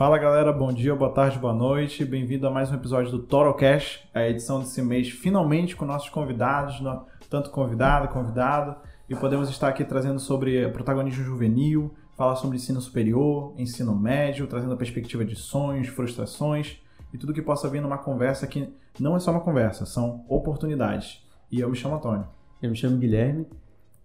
[0.00, 2.06] Fala galera, bom dia, boa tarde, boa noite.
[2.06, 6.82] Bem-vindo a mais um episódio do Torocast, a edição desse mês, finalmente com nossos convidados,
[7.28, 8.76] tanto convidado, convidado,
[9.10, 14.72] e podemos estar aqui trazendo sobre protagonismo juvenil, falar sobre ensino superior, ensino médio, trazendo
[14.72, 16.78] a perspectiva de sonhos, frustrações
[17.12, 21.22] e tudo que possa vir numa conversa que não é só uma conversa, são oportunidades.
[21.52, 22.26] E eu me chamo Antônio.
[22.62, 23.46] Eu me chamo Guilherme.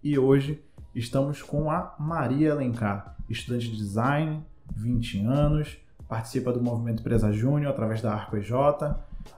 [0.04, 0.62] E hoje
[0.94, 4.44] estamos com a Maria Alencar, estudante de design,
[4.76, 8.52] 20 anos, participa do Movimento Empresa Júnior através da Arco EJ.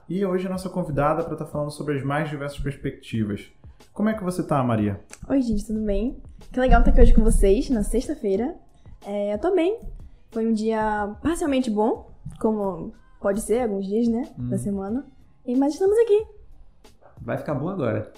[0.07, 3.51] E hoje a nossa convidada para estar tá falando sobre as mais diversas perspectivas.
[3.93, 4.99] Como é que você tá, Maria?
[5.27, 6.21] Oi, gente, tudo bem?
[6.51, 8.55] Que legal estar aqui hoje com vocês, na sexta-feira.
[9.05, 9.79] É, eu tô bem.
[10.31, 14.49] Foi um dia parcialmente bom, como pode ser alguns dias, né, hum.
[14.49, 15.05] da semana.
[15.45, 16.27] E, mas estamos aqui.
[17.19, 18.11] Vai ficar bom agora.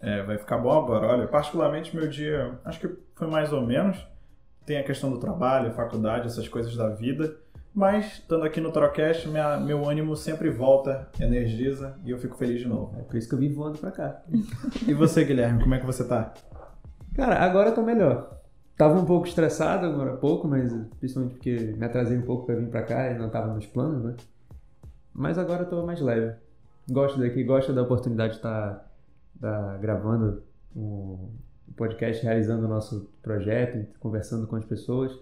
[0.00, 1.06] É, vai ficar bom agora.
[1.06, 3.96] Olha, particularmente meu dia, acho que foi mais ou menos.
[4.66, 7.36] Tem a questão do trabalho, faculdade, essas coisas da vida.
[7.74, 12.60] Mas, estando aqui no Trocast, minha, meu ânimo sempre volta, energiza e eu fico feliz
[12.60, 12.94] de novo.
[12.96, 14.22] É por isso que eu vim voando pra cá.
[14.86, 16.32] e você, Guilherme, como é que você tá?
[17.16, 18.38] Cara, agora eu tô melhor.
[18.76, 22.54] Tava um pouco estressado agora há pouco, mas principalmente porque me atrasei um pouco pra
[22.54, 24.14] vir pra cá e não tava nos planos, né?
[25.12, 26.36] Mas agora eu tô mais leve.
[26.88, 28.88] Gosto daqui, gosto da oportunidade de estar
[29.40, 30.44] tá, tá gravando
[30.76, 31.28] o
[31.76, 35.18] podcast, realizando o nosso projeto, conversando com as pessoas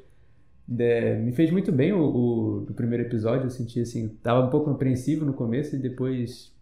[0.79, 3.47] é, me fez muito bem o, o, primeiro episódio.
[3.47, 6.53] Eu senti assim, tava um pouco apreensivo no começo e depois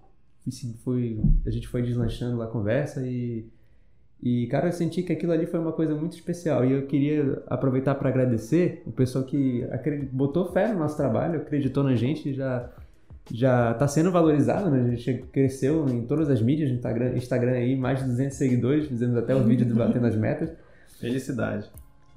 [0.47, 3.47] assim, foi, a gente foi deslanchando lá a conversa e,
[4.23, 6.65] e, cara, eu senti que aquilo ali foi uma coisa muito especial.
[6.65, 9.67] E eu queria aproveitar para agradecer o pessoal que
[10.13, 12.71] botou fé no nosso trabalho, acreditou na gente, já
[13.33, 14.91] já está sendo valorizado, né?
[14.93, 19.17] A gente cresceu em todas as mídias, Instagram, Instagram aí, mais de 200 seguidores, fizemos
[19.17, 20.51] até o vídeo do Batendo as Metas.
[20.99, 21.71] Felicidade.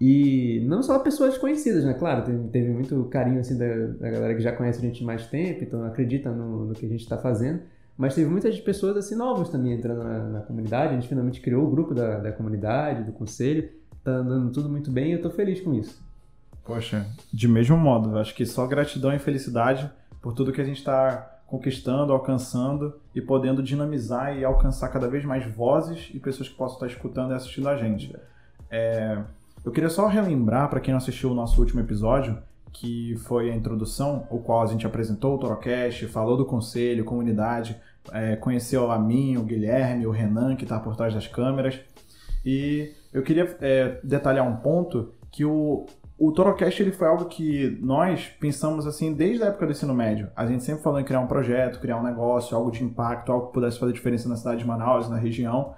[0.06, 1.94] E não só pessoas conhecidas, né?
[1.94, 3.66] Claro, teve, muito carinho assim da,
[4.02, 6.86] da, galera que já conhece a gente há mais tempo, então acredita no, no que
[6.86, 7.62] a gente está fazendo.
[7.97, 10.91] Mas teve muitas pessoas assim novas também entrando na, na, comunidade.
[10.91, 13.69] A gente finalmente criou o grupo da, da comunidade, do conselho.
[14.03, 16.03] Tá andando tudo muito bem e eu tô feliz com isso.
[16.66, 19.90] Poxa, de mesmo modo, acho que só gratidão e felicidade
[20.22, 25.24] por tudo que a gente está conquistando, alcançando e podendo dinamizar e alcançar cada vez
[25.24, 28.14] mais vozes e pessoas que possam estar escutando e assistindo a gente.
[28.70, 29.24] É,
[29.66, 32.38] eu queria só relembrar, para quem não assistiu o nosso último episódio,
[32.72, 37.79] que foi a introdução, o qual a gente apresentou o Torocast, falou do conselho, comunidade,
[38.12, 41.79] é, conheceu a mim, o Guilherme, o Renan, que está por trás das câmeras.
[42.46, 45.85] E eu queria é, detalhar um ponto que o,
[46.18, 50.29] o Torocast ele foi algo que nós pensamos assim desde a época do ensino médio.
[50.35, 53.47] A gente sempre falou em criar um projeto, criar um negócio, algo de impacto, algo
[53.47, 55.73] que pudesse fazer diferença na cidade de Manaus, na região.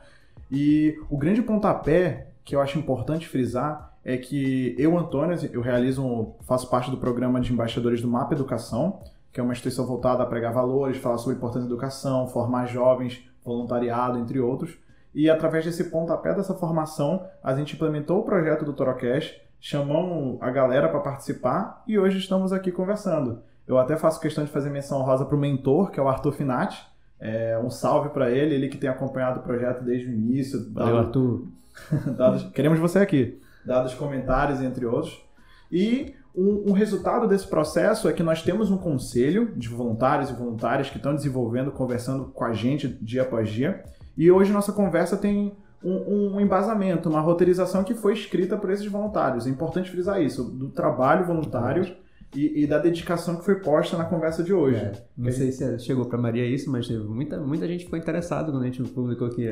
[0.50, 6.36] E o grande pontapé que eu acho importante frisar é que eu, Antônio, eu realizo,
[6.44, 9.02] faço parte do programa de embaixadores do MAP Educação,
[9.34, 12.68] que é uma instituição voltada a pregar valores, falar sobre a importância da educação, formar
[12.68, 14.78] jovens, voluntariado, entre outros.
[15.14, 20.52] E através desse pontapé dessa formação, a gente implementou o projeto do Torocast, chamamos a
[20.52, 23.42] galera para participar e hoje estamos aqui conversando.
[23.68, 26.34] Eu até faço questão de fazer menção rosa para o mentor, que é o Arthur
[26.34, 26.86] Finati.
[27.20, 30.72] É, um salve para ele, ele que tem acompanhado o projeto desde o início.
[30.72, 31.48] Valeu, Arthur.
[32.18, 33.40] dados, queremos você aqui.
[33.66, 35.24] Dados comentários, entre outros.
[35.72, 40.34] E um, um, resultado desse processo é que nós temos um conselho de voluntários e
[40.34, 43.84] voluntárias que estão desenvolvendo, conversando com a gente dia após dia.
[44.18, 45.54] E hoje nossa conversa tem
[45.84, 49.48] um, um, embasamento, uma roteirização que foi escrita por esses voluntários.
[49.48, 51.96] É importante frisar isso, do trabalho voluntário
[52.36, 54.78] e, e, da dedicação que foi posta na conversa de hoje.
[54.78, 58.64] É, não sei se chegou para Maria isso, mas muita, muita gente ficou interessada quando
[58.64, 59.48] a gente publicou que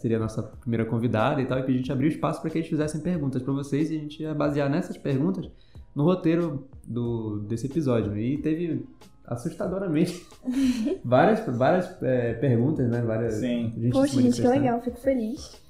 [0.00, 2.58] seria a nossa primeira convidada e tal, e que a gente abriu espaço para que
[2.58, 5.48] eles fizessem perguntas para vocês e a gente ia basear nessas perguntas
[5.94, 8.16] no roteiro do, desse episódio.
[8.16, 8.86] E teve
[9.24, 10.26] assustadoramente
[11.04, 13.02] várias, várias é, perguntas, né?
[13.02, 13.74] Várias, Sim.
[13.76, 15.67] Gente Poxa, gente, que legal, fico feliz.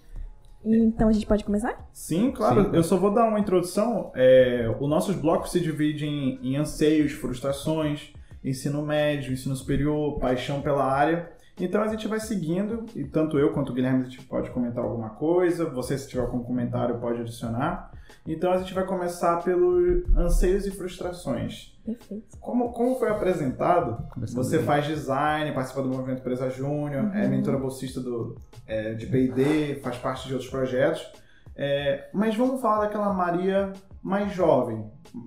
[0.64, 1.88] Então a gente pode começar?
[1.92, 2.64] Sim, claro.
[2.64, 2.70] Sim.
[2.76, 4.12] Eu só vou dar uma introdução.
[4.14, 8.12] É, os nossos blocos se dividem em, em anseios, frustrações,
[8.44, 11.30] ensino médio, ensino superior, paixão pela área.
[11.60, 14.84] Então a gente vai seguindo, e tanto eu quanto o Guilherme a gente pode comentar
[14.84, 17.90] alguma coisa, você se tiver algum comentário pode adicionar.
[18.26, 21.76] Então a gente vai começar pelos anseios e frustrações.
[21.88, 22.36] Perfeito.
[22.38, 24.66] Como, como foi apresentado, Começando você bem.
[24.66, 27.14] faz design, participa do Movimento Empresa Júnior, uhum.
[27.14, 28.36] é mentora bolsista do,
[28.66, 31.10] é, de P&D, faz parte de outros projetos.
[31.56, 34.84] É, mas vamos falar daquela Maria mais jovem,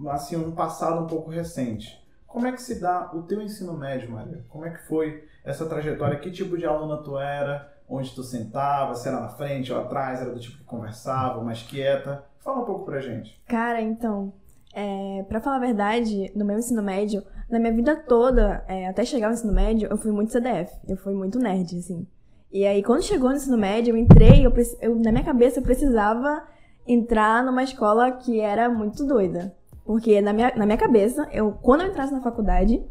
[0.09, 1.99] assim, um passado um pouco recente.
[2.27, 4.45] Como é que se dá o teu ensino médio, Maria?
[4.47, 6.19] Como é que foi essa trajetória?
[6.19, 7.73] Que tipo de aluna tu era?
[7.89, 8.93] Onde tu sentava?
[8.93, 10.21] Se era na frente ou atrás?
[10.21, 12.23] Era do tipo que conversava, mais quieta?
[12.39, 13.41] Fala um pouco pra gente.
[13.47, 14.31] Cara, então,
[14.73, 19.03] É, pra falar a verdade, no meu ensino médio, na minha vida toda, é, até
[19.03, 20.71] chegar ao ensino médio, eu fui muito CDF.
[20.87, 22.07] Eu fui muito nerd, assim.
[22.51, 25.63] E aí, quando chegou no ensino médio, eu entrei, eu, eu, na minha cabeça, eu
[25.63, 26.43] precisava
[26.87, 29.53] entrar numa escola que era muito doida.
[29.85, 32.81] Porque na minha, na minha cabeça, eu, quando eu entrasse na faculdade,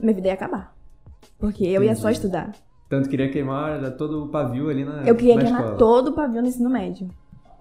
[0.00, 0.74] minha vida ia acabar.
[1.38, 2.52] Porque eu ia só estudar.
[2.88, 5.78] Tanto queria queimar todo o pavio ali na Eu queria na queimar escola.
[5.78, 7.08] todo o pavio no ensino médio.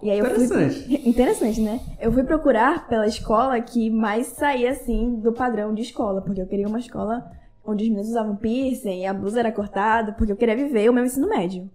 [0.02, 0.84] E aí eu Interessante.
[0.86, 1.02] fui.
[1.10, 1.80] Interessante, né?
[2.00, 6.48] Eu fui procurar pela escola que mais saía assim do padrão de escola, porque eu
[6.48, 7.30] queria uma escola
[7.66, 10.94] onde os meninos usavam piercing e a blusa era cortada, porque eu queria viver o
[10.94, 11.70] meu ensino médio.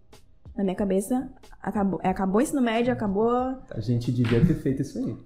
[0.57, 1.29] Na minha cabeça,
[1.63, 3.31] acabou, é, acabou o ensino médio, acabou.
[3.71, 5.17] A gente devia ter feito isso aí.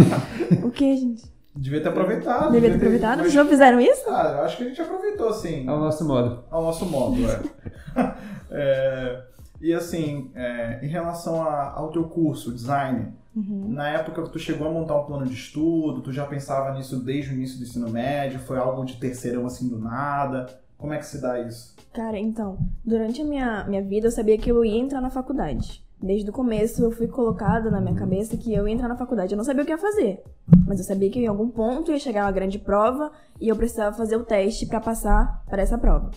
[0.62, 1.22] O que, gente?
[1.54, 2.50] Devia ter aproveitado.
[2.52, 3.18] Devia ter aproveitado?
[3.18, 4.02] mas- Vocês não fizeram isso?
[4.08, 5.68] Ah, eu acho que a gente aproveitou, assim.
[5.68, 6.44] Ao nosso modo.
[6.50, 7.40] ao nosso modo, é.
[8.54, 9.22] É,
[9.62, 13.68] e assim, é, em relação a- ao teu curso, design, Uhum.
[13.68, 17.02] na época que tu chegou a montar um plano de estudo, tu já pensava nisso
[17.02, 20.60] desde o início do ensino médio, foi algo de terceirão assim do nada?
[20.76, 21.74] Como é que se dá isso?
[21.94, 25.82] Cara, então, durante a minha, minha vida eu sabia que eu ia entrar na faculdade.
[26.02, 29.32] Desde o começo eu fui colocada na minha cabeça que eu ia entrar na faculdade.
[29.32, 30.20] Eu não sabia o que ia fazer,
[30.66, 33.96] mas eu sabia que em algum ponto ia chegar uma grande prova e eu precisava
[33.96, 36.10] fazer o teste pra passar para essa prova.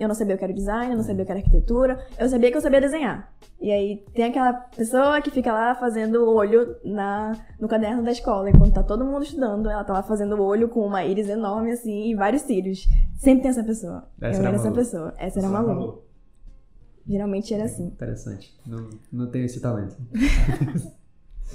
[0.00, 2.26] Eu não sabia o que era design, eu não sabia o que era arquitetura, eu
[2.26, 3.30] sabia que eu sabia desenhar.
[3.60, 8.48] E aí tem aquela pessoa que fica lá fazendo olho na, no caderno da escola,
[8.48, 12.10] enquanto tá todo mundo estudando, ela tá lá fazendo olho com uma íris enorme assim
[12.10, 12.88] e vários cílios.
[13.18, 14.08] Sempre tem essa pessoa.
[14.22, 15.14] Essa eu era essa pessoa.
[15.18, 16.02] Essa era a Malu.
[17.06, 17.88] Geralmente era assim.
[17.88, 18.58] Interessante.
[18.66, 19.96] Não, não tenho esse talento.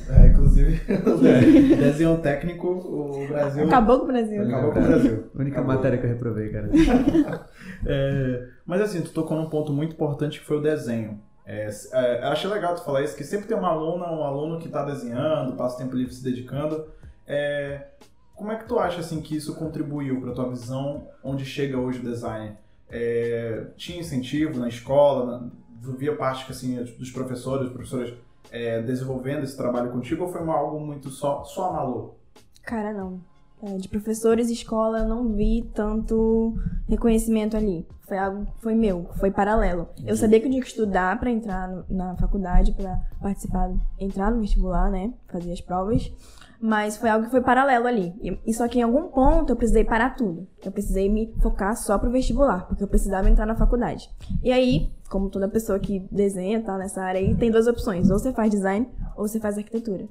[0.08, 1.18] É, inclusive, o
[1.78, 3.66] desenho técnico, o Brasil.
[3.66, 4.44] Acabou com o Brasil.
[4.44, 5.24] Acabou com o Brasil.
[5.34, 5.76] A única Acabou.
[5.76, 6.70] matéria que eu reprovei, cara.
[7.88, 11.20] É, mas assim, tu tocou num ponto muito importante que foi o desenho.
[11.46, 14.66] É, é, achei legal tu falar isso, que sempre tem uma aluna, um aluno que
[14.66, 16.88] está desenhando, passa tempo livre se dedicando.
[17.28, 17.90] É,
[18.34, 22.00] como é que tu acha assim que isso contribuiu para tua visão onde chega hoje
[22.00, 22.56] o design?
[22.90, 25.26] É, tinha incentivo na escola?
[25.26, 25.50] Na,
[25.84, 28.14] tu via parte que, assim, dos professores, professoras
[28.56, 32.16] é, desenvolvendo esse trabalho contigo ou foi uma- algo muito só, só a Malu?
[32.63, 33.19] Cara, não.
[33.63, 36.54] É, de professores e escola eu não vi tanto
[36.88, 37.86] reconhecimento ali.
[38.07, 39.88] Foi algo foi meu, foi paralelo.
[40.06, 44.30] Eu sabia que eu tinha que estudar pra entrar no- na faculdade, pra participar, entrar
[44.31, 45.12] no vestibular, né?
[45.28, 46.12] Fazer as provas.
[46.60, 48.13] Mas foi algo que foi paralelo ali.
[48.22, 50.48] E, e só que em algum ponto eu precisei parar tudo.
[50.63, 54.10] Eu precisei me focar só pro vestibular, porque eu precisava entrar na faculdade.
[54.44, 58.10] E aí, como toda pessoa que desenha, tá nessa área aí, tem duas opções.
[58.10, 58.88] Ou você faz design,
[59.18, 60.06] ou você faz arquitetura.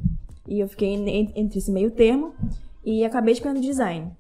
[0.47, 2.35] E eu fiquei en- entre esse meio termo
[2.85, 4.13] e acabei escolhendo design.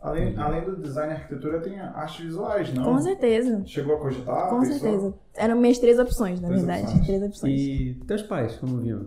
[0.00, 2.82] Além, além do design e arquitetura, tem artes visuais, não?
[2.82, 3.62] Com certeza.
[3.64, 4.48] Chegou a cogitar?
[4.48, 4.78] Com pensou?
[4.78, 5.14] certeza.
[5.36, 6.86] Eram minhas três opções, na Três verdade.
[6.88, 7.06] opções.
[7.06, 7.60] Três opções.
[7.60, 9.06] E teus pais, como viam?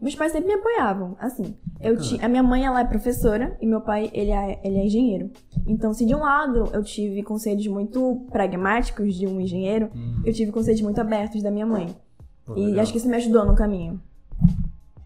[0.00, 1.56] Meus pais sempre me apoiavam, assim.
[1.80, 2.18] Eu ti...
[2.22, 5.30] A minha mãe, ela é professora e meu pai, ele é, ele é engenheiro.
[5.66, 9.90] Então, se de um lado eu tive conselhos muito pragmáticos de um engenheiro,
[10.24, 11.94] eu tive conselhos muito abertos da minha mãe.
[12.46, 12.82] Pô, E legal.
[12.82, 14.00] acho que isso me ajudou no caminho.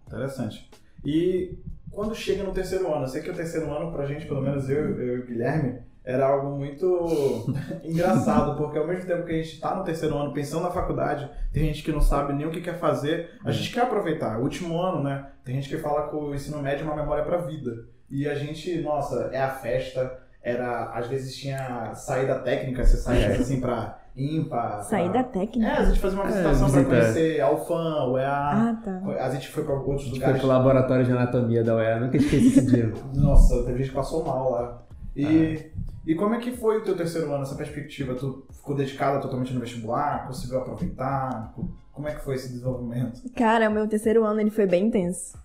[0.06, 0.68] Interessante.
[1.04, 1.56] E
[1.90, 4.68] quando chega no terceiro ano, eu sei que o terceiro ano, pra gente, pelo menos
[4.68, 7.44] eu, eu e o Guilherme, era algo muito
[7.84, 11.30] engraçado, porque ao mesmo tempo que a gente tá no terceiro ano pensando na faculdade,
[11.52, 14.38] tem gente que não sabe nem o que quer fazer, a gente quer aproveitar.
[14.38, 15.26] O último ano, né?
[15.44, 17.70] Tem gente que fala que o ensino médio é uma memória pra vida.
[18.10, 23.26] E a gente, nossa, é a festa, era, às vezes tinha saída técnica, você saía
[23.26, 23.32] É.
[23.36, 24.82] assim pra ímpar.
[24.82, 25.22] Saída pra...
[25.24, 25.66] técnica.
[25.70, 26.90] É, a gente fazia uma É, visitação pra visita.
[27.00, 28.28] conhecer a UFAM, o EA.
[28.30, 29.00] Ah, tá.
[29.24, 30.38] A gente foi pra outros A gente foi lugares.
[30.40, 32.92] pro laboratório de anatomia da UEA, nunca esqueci esse dia.
[33.14, 34.82] Nossa, teve gente que passou mal lá.
[35.14, 35.80] E, Ah.
[36.06, 38.14] e como é que foi o teu terceiro ano, essa perspectiva?
[38.14, 40.26] Tu ficou dedicada totalmente no vestibular?
[40.26, 41.54] Conseguiu aproveitar?
[41.92, 43.20] Como é que foi esse desenvolvimento?
[43.36, 45.36] Cara, o meu terceiro ano ele foi bem intenso.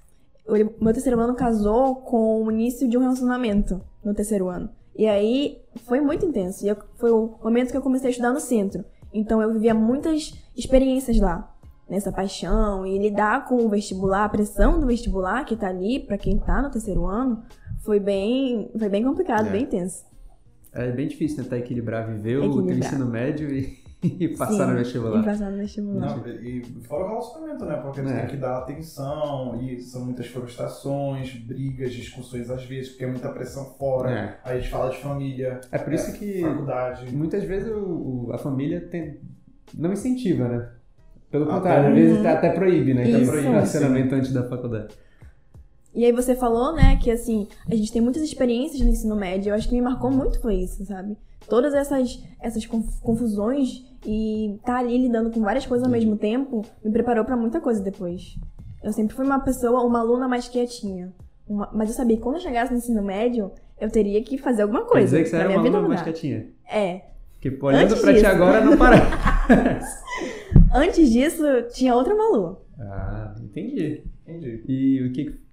[0.48, 4.70] O meu terceiro ano casou com o início de um relacionamento no terceiro ano.
[4.96, 6.66] E aí foi muito intenso.
[6.66, 8.84] E eu- foi o momento que eu comecei a estudar no centro.
[9.14, 11.54] Então eu vivia muitas experiências lá.
[11.90, 16.18] Nessa paixão e lidar com o vestibular, a pressão do vestibular que tá ali pra
[16.18, 17.44] quem tá no terceiro ano,
[17.88, 19.51] foi bem, foi bem complicado, É.
[19.51, 20.06] bem intenso.
[20.74, 22.77] É bem difícil tentar equilibrar, viver o Equilibrar.
[22.79, 25.24] ensino médio e, e passar Sim, no E vestibular.
[25.24, 26.17] passar no vestibular.
[26.17, 27.75] Não, e fora o relacionamento, né?
[27.77, 28.20] Porque tu É.
[28.20, 33.29] tem que dar atenção, e são muitas frustrações, brigas, discussões às vezes, porque é muita
[33.29, 34.12] pressão fora.
[34.12, 34.38] É.
[34.44, 37.15] Aí a gente fala de família, É por isso que faculdade.
[37.15, 39.20] muitas vezes o- o- a família tem-
[39.74, 40.70] não incentiva, né?
[41.32, 43.08] Pelo Até- contrário, às vezes até, até proíbe, né?
[43.08, 43.32] Então, Isso.
[43.32, 44.94] proíbe o relacionamento antes da faculdade.
[45.98, 49.50] E aí você falou, né, que assim, a gente tem muitas experiências no ensino médio.
[49.50, 51.18] Eu acho que me marcou muito foi isso, sabe?
[51.50, 56.62] Todas essas, essas conf- confusões e tá ali lidando com várias coisas ao mesmo tempo
[56.86, 58.36] me preparou pra muita coisa depois.
[58.84, 61.12] Eu sempre fui uma pessoa, uma aluna mais quietinha.
[61.50, 63.50] uma- mas eu sabia que quando eu chegasse no ensino médio,
[63.80, 65.06] eu teria que fazer alguma Quer coisa.
[65.06, 66.48] dizer que você era uma aluna mais quietinha.
[66.70, 67.01] É.
[67.34, 68.27] Porque olhando Antes pra ti disso.
[68.32, 68.98] agora não para.
[70.75, 72.58] Antes disso, tinha outra Malu.
[72.80, 74.04] ah, entendi.
[74.27, 74.62] Entendi.
[74.68, 75.47] E o que que-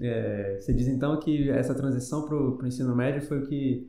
[0.00, 3.88] é, você diz então que essa transição pro, pro ensino médio foi o que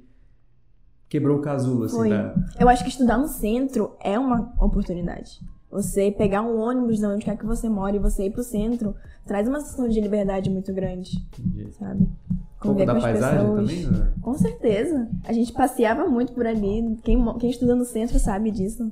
[1.10, 2.10] quebrou o casulo, assim, Foi.
[2.10, 2.34] da...
[2.60, 5.40] Eu acho que estudar no centro é uma oportunidade.
[5.70, 8.96] Você pegar um ônibus de onde quer que você mora e você ir pro centro
[9.26, 12.04] traz uma sensação de liberdade muito grande, de- sabe?
[12.04, 14.14] Um pouco da paisagem também, né?
[14.22, 15.10] Com certeza.
[15.26, 16.96] A gente passeava muito por ali.
[17.04, 18.92] Quem, quem estuda no centro sabe disso.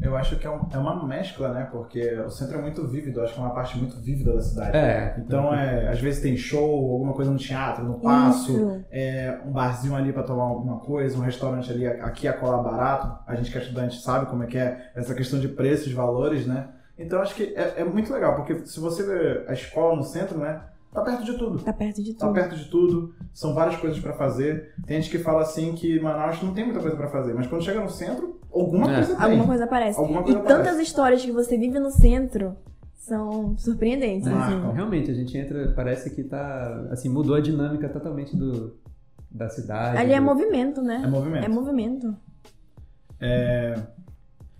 [0.00, 1.68] Eu acho que é, um- é uma mescla, né?
[1.70, 4.40] Porque o centro é muito vívido, eu acho que é uma parte muito vívida da
[4.40, 4.76] cidade.
[4.76, 5.16] É.
[5.18, 8.52] Então, é, às vezes tem show, alguma coisa no teatro, no passo,
[8.90, 13.18] é, um barzinho ali pra tomar alguma coisa, um restaurante ali, aqui a cola barato.
[13.26, 16.46] A gente que é estudante sabe como é que é essa questão de preços, valores,
[16.46, 16.68] né?
[16.98, 20.38] Então, acho que é, é muito legal, porque se você vê a escola no centro,
[20.38, 20.60] né?
[20.98, 21.58] Tá perto de tudo.
[21.62, 22.34] Tá perto de Tá tudo.
[22.34, 24.74] perto de tudo, são várias coisas pra fazer.
[24.86, 27.62] Tem gente que fala assim que Manaus não tem muita coisa pra fazer, mas quando
[27.64, 28.94] chega no centro, alguma É.
[28.96, 29.24] coisa tem.
[29.24, 29.98] Alguma coisa aparece.
[29.98, 30.82] Alguma E coisa tantas aparece.
[30.82, 32.56] histórias que você vive no centro
[32.94, 34.26] são surpreendentes.
[34.28, 34.72] É, assim.
[34.72, 38.76] Realmente, a gente entra, parece que tá, assim, mudou a dinâmica totalmente do,
[39.30, 39.96] da cidade.
[39.98, 41.00] Ali é do- movimento, né?
[41.04, 41.44] É movimento.
[41.44, 42.14] É movimento.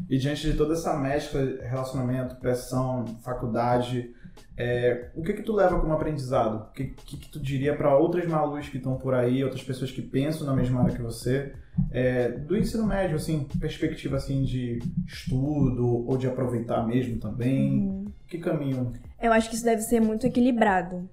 [0.08, 4.14] E diante de toda essa mescla, relacionamento, pressão, faculdade,
[4.56, 6.68] é, o que que tu leva como aprendizado?
[6.68, 9.90] O que, que, que tu diria para outras malus que estão por aí, outras pessoas
[9.90, 11.52] que pensam na mesma área que você,
[11.90, 17.78] é, do ensino médio, assim, perspectiva assim de estudo ou de aproveitar mesmo também?
[17.80, 18.04] Uhum.
[18.26, 18.92] Que caminho?
[19.20, 21.08] Eu acho que isso deve ser muito equilibrado.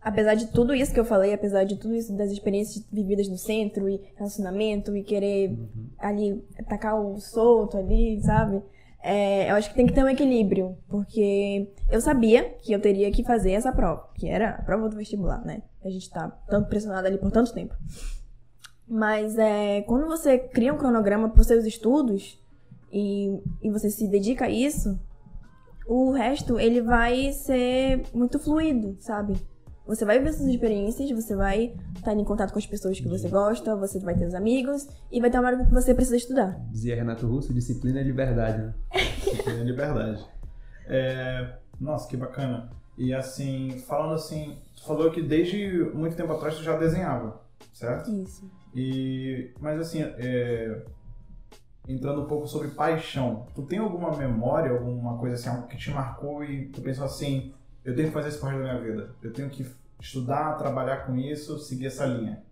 [0.00, 3.36] Apesar de tudo isso que eu falei, apesar de tudo isso das experiências vividas no
[3.36, 5.86] centro e relacionamento e querer Uhum.
[5.98, 8.62] ali tacar o solto ali, sabe?
[9.02, 13.10] É, eu acho que tem que ter um equilíbrio, porque eu sabia que eu teria
[13.12, 15.62] que fazer essa prova, que era a prova do vestibular, né?
[15.84, 17.74] A gente tá tanto pressionado ali por tanto tempo.
[18.88, 22.42] Mas é, quando você cria um cronograma para seus estudos
[22.92, 24.98] e, e você se dedica a isso,
[25.86, 29.34] o resto ele vai ser muito fluido, sabe?
[29.88, 33.26] Você vai viver suas experiências, você vai estar em contato com as pessoas que você
[33.26, 36.60] gosta, você vai ter os amigos e vai ter uma hora que você precisa estudar.
[36.70, 38.74] Dizia Renato Russo, disciplina é liberdade, né?
[39.42, 40.22] Tem liberdade.
[40.86, 42.68] É, nossa, que bacana.
[42.98, 47.40] E assim, falando assim, tu falou que desde muito tempo atrás tu já desenhava,
[47.72, 48.10] certo?
[48.10, 48.46] Isso.
[48.74, 50.82] E, mas assim, é,
[51.88, 55.90] entrando um pouco sobre paixão, tu tem alguma memória, alguma coisa assim, algo que te
[55.90, 57.54] marcou e tu pensou assim,
[57.88, 59.66] eu tenho que fazer pro resto da minha vida, eu tenho que
[59.98, 62.42] estudar, trabalhar com isso, seguir essa linha.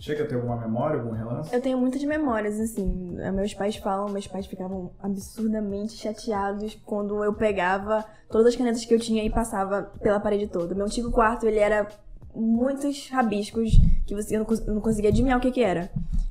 [0.00, 1.52] Chega a ter alguma memória, algum relance?
[1.52, 3.16] Eu tenho muitas memórias, assim.
[3.34, 8.94] Meus pais falam, meus pais ficavam absurdamente chateados quando eu pegava todas as canetas que
[8.94, 10.76] eu tinha e passava pela parede toda.
[10.76, 11.88] Meu antigo quarto, ele era
[12.32, 13.72] muitos rabiscos
[14.06, 15.90] que você, eu, não, conseguia adivinhar o que que era.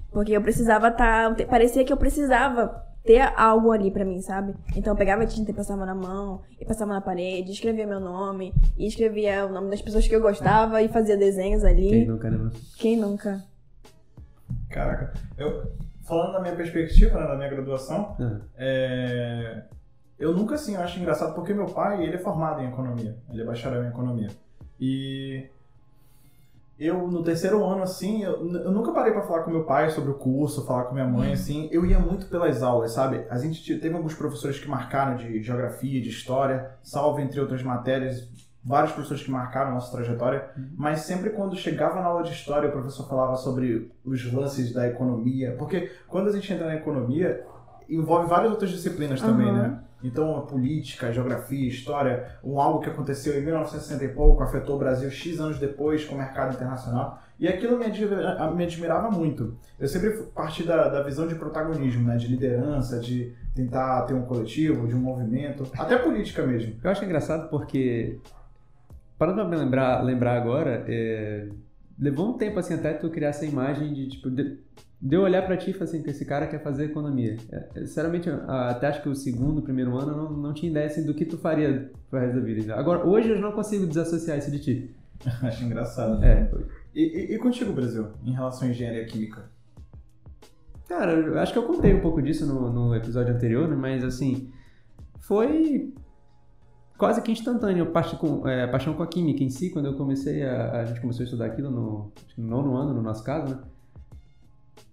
[0.10, 1.36] Porque eu precisava estar...
[1.48, 4.54] parecia que eu precisava ter algo ali pra mim, sabe?
[4.76, 8.02] Então eu pegava a tinta e passava na mão, e passava na parede, escrevia meu
[8.02, 11.90] nome, e escrevia o nome das pessoas que eu gostava, e fazia desenhos ali.
[11.90, 12.52] Quem nunca, né?
[12.78, 13.44] Quem nunca?
[14.70, 15.72] Caraca, eu
[16.04, 18.42] falando da minha perspectiva, né, da minha graduação, Aham.
[18.58, 19.64] É,
[20.20, 23.42] Eu nunca assim, eu acho engraçado porque meu pai, ele é formado em economia, ele
[23.42, 24.30] é bacharel em economia.
[24.80, 25.48] E
[26.80, 30.12] eu no terceiro ano assim, eu, eu nunca parei pra falar com meu pai sobre
[30.12, 33.26] o curso, falar com minha mãe assim, eu ia muito pelas aulas, sabe?
[33.30, 37.64] A gente te- teve alguns professores que marcaram de geografia, de história, salvo entre outras
[37.64, 38.30] matérias,
[38.64, 42.68] vários professores que marcaram a nossa trajetória, mas sempre quando chegava na aula de história,
[42.70, 47.46] o professor falava sobre os lances da economia, porque quando a gente entra na economia,
[47.90, 49.58] envolve várias outras disciplinas também, Aham.
[49.58, 49.80] né?
[50.04, 54.76] Então, a política, a geografia, história, um algo que aconteceu em 1960 e pouco, afetou
[54.76, 57.22] o Brasil X anos depois com o mercado internacional.
[57.40, 59.56] E aquilo me, admira- me admirava muito.
[59.80, 62.18] Eu sempre parti da, da visão de protagonismo, né?
[62.18, 66.76] De liderança, de tentar ter um coletivo, de um movimento, até política mesmo.
[66.84, 68.20] Eu acho engraçado porque,
[69.18, 71.48] parando me lembrar, lembrar agora, é,
[72.00, 74.60] levou um tempo assim até tu criar essa imagem de, tipo, de,
[75.00, 77.38] de eu olhar pra ti e falar assim, que esse cara quer fazer economia.
[77.52, 80.88] É, é, sinceramente, até acho que o segundo, primeiro ano, eu não, não tinha ideia
[80.88, 82.76] assim, do que tu faria pro resto da vida.
[82.76, 84.96] Agora, hoje eu não consigo desassociar isso de ti.
[85.42, 86.24] Acho engraçado.
[86.24, 86.50] É,
[86.96, 89.50] E, e, e contigo, Brasil, em relação à engenharia química?
[90.88, 93.76] Cara, eu acho que eu contei um pouco disso no, no episódio anterior, né?
[93.76, 94.50] mas assim,
[95.20, 95.94] foi
[96.98, 100.44] quase que instantâneo com, é, a paixão com a química em si, quando eu comecei
[100.44, 103.62] a, a gente começou a estudar aquilo no, no nono ano, no nosso caso, né?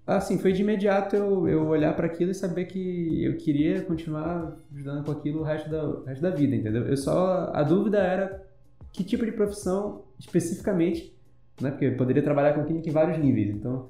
[0.06, 4.54] Assim, foi de imediato eu, eu olhar para aquilo e saber que eu queria continuar
[4.70, 6.86] estudando com aquilo o resto da, o resto da vida, entendeu?
[6.86, 8.44] Eu só, a dúvida era
[8.92, 11.16] que tipo de profissão especificamente,
[11.58, 11.70] né?
[11.70, 13.48] Porque eu poderia trabalhar com química em vários níveis.
[13.48, 13.88] Então,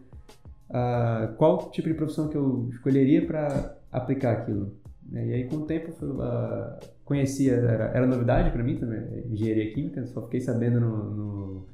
[0.71, 4.73] uh, qual tipo de profissão que eu escolheria para aplicar aquilo?
[5.13, 10.07] E aí, com o tempo, uh, conhecia, era, era novidade para mim também, engenharia química,
[10.07, 11.67] só fiquei sabendo no, no,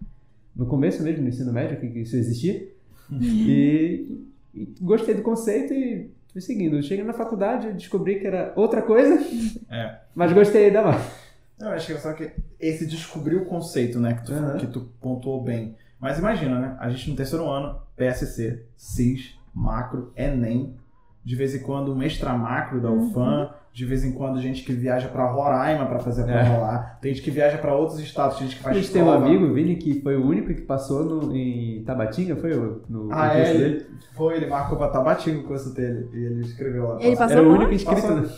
[0.56, 2.79] no começo mesmo, no ensino médio, que isso existia.
[3.12, 4.24] E,
[4.54, 6.82] e, gostei do conceito e fui seguindo.
[6.82, 9.18] Cheguei na faculdade, descobri que era outra coisa,
[9.70, 9.98] É.
[10.14, 11.30] mas gostei ainda mais.
[11.58, 14.56] Eu acho que só que esse descobrir o conceito, né, que tu, Uhum.
[14.58, 15.76] que tu pontuou bem.
[16.00, 16.76] Mas imagina, né?
[16.80, 20.74] A gente no terceiro ano, PSC, CIS, macro, Enem,
[21.22, 24.72] de vez em quando um extra macro da UFAM, de vez em quando gente que
[24.72, 26.58] viaja pra Roraima pra fazer a prova É.
[26.58, 29.02] lá, tem gente que viaja pra outros estados, tem gente que A faz gente tem
[29.02, 33.08] um amigo, Vini, que foi o único que passou no, em Tabatinga, foi o, no,
[33.12, 33.52] Ah, no é?
[33.52, 33.86] dele?
[34.16, 36.98] foi, ele marcou pra Tabatinga o curso dele e ele escreveu lá.
[37.00, 37.58] Ele passou Era o mal?
[37.58, 38.02] único inscrito.
[38.02, 38.16] Passou.
[38.16, 38.28] né?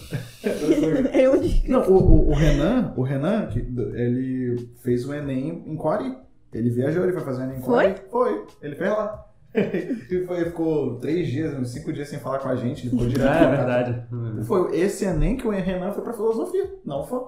[1.12, 1.70] É o único.
[1.70, 6.14] Não, o, o, o Renan, o Renan, que, ele fez o Enem em Quari.
[6.52, 7.94] Ele viajou, ele foi fazer o Enem em Quari.
[8.10, 8.44] Foi?
[8.60, 9.24] Ele fez lá.
[9.54, 12.88] Ele foi, ficou três dias, uns cinco dias sem falar com a gente.
[12.88, 13.56] Ficou direto Ah, é contato.
[13.56, 14.46] verdade.
[14.46, 16.74] Foi esse Enem que o Renan foi pra filosofia.
[16.84, 17.20] Não foi.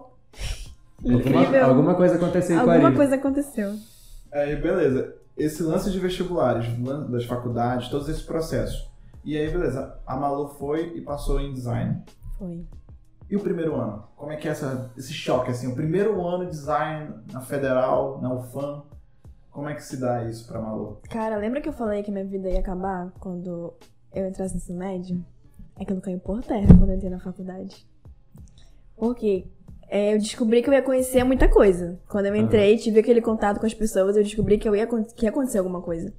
[1.04, 1.40] Incrível.
[1.45, 3.75] Alguma, alguma coisa aconteceu com Alguma coisa aconteceu.
[4.33, 5.14] Aí, beleza.
[5.37, 6.66] Esse lance de vestibulares,
[7.11, 8.88] das faculdades, todos esses processos.
[9.25, 9.99] E aí, beleza.
[10.07, 12.02] A Malu foi e passou em design.
[12.38, 12.64] Foi.
[13.28, 14.04] E o primeiro ano?
[14.16, 15.66] Como é que é essa, esse choque, assim?
[15.73, 18.83] O primeiro ano de design na Federal, na UFAM,
[19.55, 20.99] como é que se dá isso pra Malu?
[21.09, 23.73] Cara, lembra que eu falei que minha vida ia acabar quando
[24.13, 25.25] eu entrasse no ensino médio?
[25.77, 27.87] Aquilo caiu por terra quando eu entrei na faculdade.
[28.97, 29.47] Porque
[29.95, 31.97] é, eu descobri que eu ia conhecer muita coisa.
[32.09, 35.25] Quando eu entrei, tive aquele contato com as pessoas, eu descobri que, eu ia, que
[35.25, 36.13] ia acontecer alguma coisa.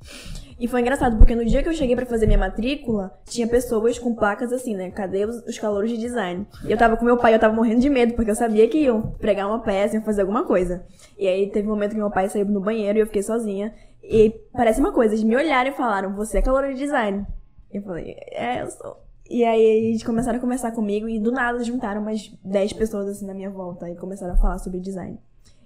[0.58, 4.00] E foi engraçado, porque no dia que eu cheguei pra fazer minha matrícula, tinha pessoas
[4.00, 4.92] com placas assim, né?
[4.92, 6.48] Cadê os, os calouros de design?
[6.66, 8.78] E eu tava com meu pai, eu tava morrendo de medo, porque eu sabia que
[8.78, 10.86] iam pregar uma peça, iam fazer alguma coisa.
[11.20, 13.74] E aí teve um momento que meu pai saiu no banheiro e eu fiquei sozinha.
[14.02, 17.26] E parece uma coisa, eles me olharam e falaram, você é calouro de design.
[17.70, 19.05] Eu falei, é, eu sou.
[19.30, 23.26] E aí eles começaram a conversar comigo e do nada juntaram umas 10 pessoas assim
[23.26, 25.20] na minha volta e começaram a falar sobre design.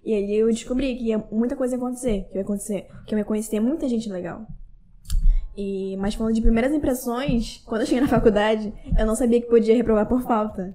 [0.04, 3.20] E aí eu descobri que ia, muita coisa ia acontecer, que ia acontecer, que eu
[3.20, 4.46] ia conhecer muita gente legal.
[5.58, 9.48] E, mas falando de primeiras impressões, quando eu cheguei na faculdade, eu não sabia que
[9.48, 10.74] podia reprovar por falta.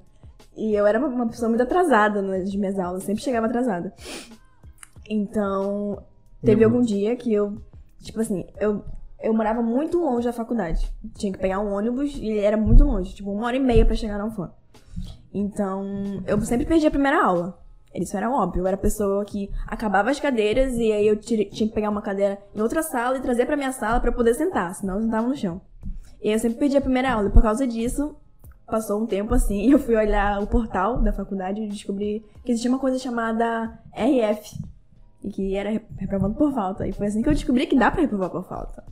[0.55, 3.95] E eu era uma- pessoa muito atrasada nas minhas aulas, sempre chegava atrasada.
[5.09, 6.03] Então,
[6.43, 7.57] teve algum dia que eu,
[8.03, 8.85] tipo assim, eu,
[9.25, 10.93] eu morava muito longe da faculdade.
[11.15, 13.97] Tinha que pegar um ônibus e era muito longe, tipo uma hora e meia pra
[13.97, 14.51] chegar na UFAM.
[15.33, 17.59] Então, eu sempre perdi a primeira aula.
[17.95, 18.63] Isso era óbvio.
[18.63, 22.39] Eu era pessoa que acabava as cadeiras e aí eu tinha que pegar uma cadeira
[22.55, 25.37] em outra sala e trazer pra minha sala eu poder sentar, senão eu sentava no
[25.37, 25.61] chão.
[26.23, 27.29] E eu sempre perdi a primeira aula.
[27.29, 28.17] E por causa disso,
[28.67, 32.53] passou um tempo assim e eu fui olhar o portal da faculdade e descobri que
[32.53, 34.59] existia uma coisa chamada RF.
[35.23, 36.87] E que era reprovando por falta.
[36.87, 38.85] E foi assim que eu descobri que dá pra reprovar por falta.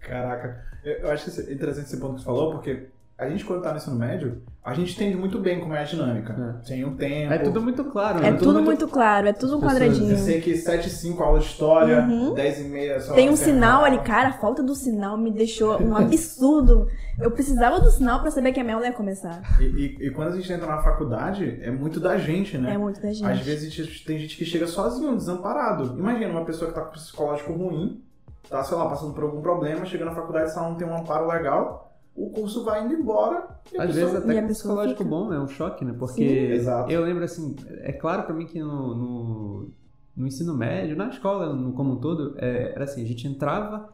[0.00, 2.86] Caraca, eu, acho que esse- interessante esse ponto que você falou, porque
[3.18, 5.84] a gente, quando tá no ensino médio, a gente entende muito bem como é a
[5.84, 6.60] dinâmica.
[6.66, 7.32] Tem um tempo.
[7.32, 8.28] É tudo muito claro, né?
[8.28, 10.18] É tudo muito claro, é tudo um pessoas- Eu quadradinho.
[10.18, 12.34] sei que 7 e 5 aula de história, Uhum.
[12.34, 13.14] 10 e meia só.
[13.14, 16.88] Tem um sinal ali, cara, a falta do sinal me deixou um absurdo.
[17.18, 19.40] Eu precisava do sinal pra saber que a minha aula ia começar.
[19.60, 22.74] E, e- e quando a gente entra na faculdade, é muito da gente, né?
[22.74, 23.24] É muito da gente.
[23.26, 25.96] Às vezes a gente- tem gente que chega sozinho, desamparado.
[25.98, 28.02] Imagina uma pessoa que tá com psicológico ruim,
[28.48, 30.96] tá, sei lá, passando por algum problema, chega na faculdade, se ela não tem um
[30.96, 33.46] amparo legal, o curso vai indo embora.
[33.72, 35.10] e Às pessoa- vezes até pessoa psicológico fica.
[35.10, 35.94] bom é um choque, né?
[35.98, 39.70] Porque Sim, eu lembro assim, é claro pra mim que no, no,
[40.16, 43.90] no ensino médio, na escola no, como um todo, é, era assim, a gente entrava,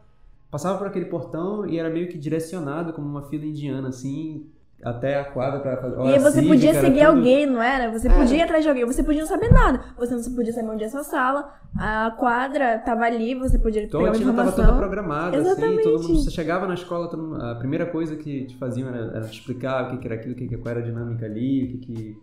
[0.49, 4.47] passava por aquele portão e era meio que direcionado como uma fila indiana, assim,
[4.83, 5.95] até a quadra pra fazer.
[6.01, 7.17] E aí você podia seguir tudo...
[7.17, 7.91] alguém, não era?
[7.91, 8.17] Você É.
[8.17, 9.81] podia ir atrás de alguém, você podia não saber nada.
[9.97, 13.83] Você não podia saber onde é a sua sala, a quadra tava ali, você podia
[13.83, 14.77] Então a pegar uma rotina tava toda informação.
[14.79, 15.83] programada, assim, Exatamente.
[15.83, 18.97] todo mundo, você chegava na escola, todo mundo- a primeira coisa que te faziam era,
[19.17, 21.25] era te explicar o que, que era aquilo, o que, que, qual era a dinâmica
[21.25, 22.17] ali, o que que...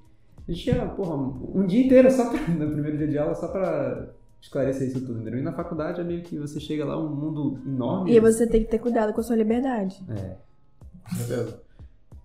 [0.49, 1.14] A gente tinha, porra,
[1.55, 4.09] um dia inteiro só pra, no primeiro dia de aula só pra
[4.40, 5.38] esclarecer isso tudo, entendeu?
[5.38, 8.11] E na faculdade é meio que você chega lá, um mundo enorme.
[8.11, 10.03] E aí você tem que ter cuidado com a sua liberdade.
[10.09, 10.37] É.
[11.12, 11.61] Beleza.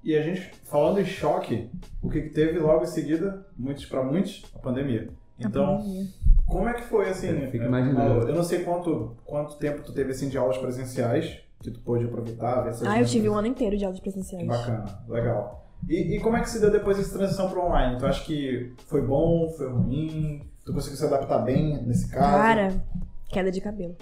[0.05, 1.67] E a gente, falando em choque,
[2.01, 5.09] o que, que teve logo em seguida, muitos para muitos, a pandemia.
[5.43, 6.05] A Então, pandemia.
[6.45, 7.29] como é que foi assim?
[7.29, 8.27] Eu fico é, imaginando.
[8.29, 12.05] Eu não sei quanto, quanto tempo tu teve assim de aulas presenciais, que tu pôde
[12.05, 14.47] aproveitar, ver essas Ah, eu tive um ano inteiro de aulas Que presenciais.
[14.47, 15.65] bacana, legal.
[15.89, 17.97] E, e como é que se deu depois essa transição para online?
[17.97, 20.41] Tu acha que foi bom, foi ruim?
[20.63, 22.37] Tu conseguiu se adaptar bem nesse caso?
[22.37, 22.83] Cara,
[23.29, 23.95] queda de cabelo.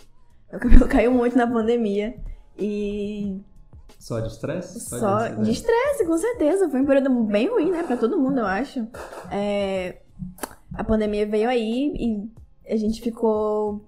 [0.51, 2.15] Meu cabelo caiu muito na pandemia.
[2.59, 3.41] E
[3.99, 4.79] Só de estresse?
[4.81, 6.69] só de de estresse, com certeza.
[6.69, 7.83] Foi um período bem ruim, né?
[7.83, 8.85] Pra todo mundo, eu acho.
[9.31, 9.97] É,
[10.73, 13.85] A pandemia veio aí e a gente ficou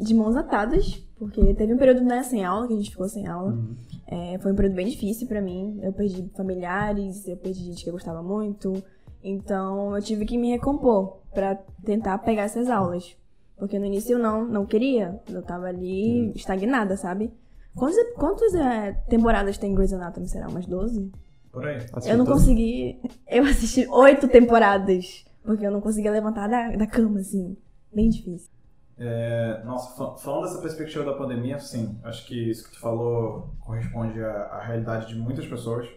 [0.00, 3.26] de mãos atadas, porque teve um período né, sem aula, que a gente ficou sem
[3.28, 3.52] aula.
[3.52, 3.74] Uhum.
[4.06, 5.78] É, foi um período bem difícil pra mim.
[5.82, 8.82] Eu perdi familiares, eu perdi gente que eu gostava muito.
[9.22, 11.54] Então eu tive que me recompor pra
[11.84, 13.16] tentar pegar essas aulas.
[13.56, 15.20] Porque no início eu não, não queria.
[15.30, 16.32] Eu tava ali Uhum.
[16.34, 17.32] estagnada, sabe?
[17.74, 20.28] Quantas, quantas é, temporadas tem Grey's Anatomy?
[20.28, 20.48] Será?
[20.48, 21.10] Umas 12?
[21.50, 21.78] Por aí.
[22.06, 23.00] Eu não consegui.
[23.26, 25.24] Eu assisti oito temporadas.
[25.42, 27.56] Porque eu não conseguia levantar da, da cama, assim.
[27.92, 28.48] Bem difícil.
[28.96, 33.52] É, nossa, fa- falando dessa perspectiva da pandemia, sim, acho que isso que tu falou
[33.58, 35.88] corresponde à, à realidade de muitas pessoas.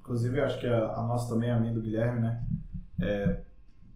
[0.00, 2.42] Inclusive, acho que a, a nossa também, a minha do Guilherme, né?
[3.00, 3.40] É,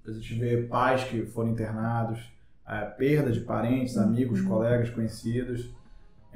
[0.06, 2.20] a gente vê pais que foram internados,
[2.64, 5.70] a perda de parentes, amigos, colegas, conhecidos,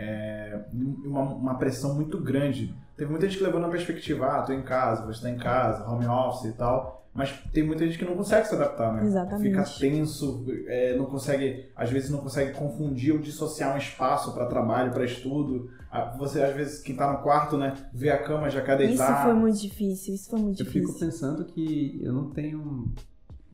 [0.03, 2.75] é, uma, uma pressão muito grande.
[2.97, 5.89] Teve muita gente que levou na perspectiva, ah, tô em casa, você tá em casa,
[5.89, 9.05] home office e tal, mas tem muita gente que não consegue se adaptar, né?
[9.05, 9.49] Exatamente.
[9.51, 14.47] Fica tenso, é, não consegue, às vezes não consegue confundir ou dissociar um espaço para
[14.47, 15.71] trabalho, para estudo.
[16.19, 19.13] Você, às vezes, quem tá no quarto, né, vê a cama, já quer deitar.
[19.13, 20.15] Isso foi muito difícil.
[20.15, 21.07] Isso foi muito Eu fico difícil.
[21.07, 22.95] pensando que eu não tenho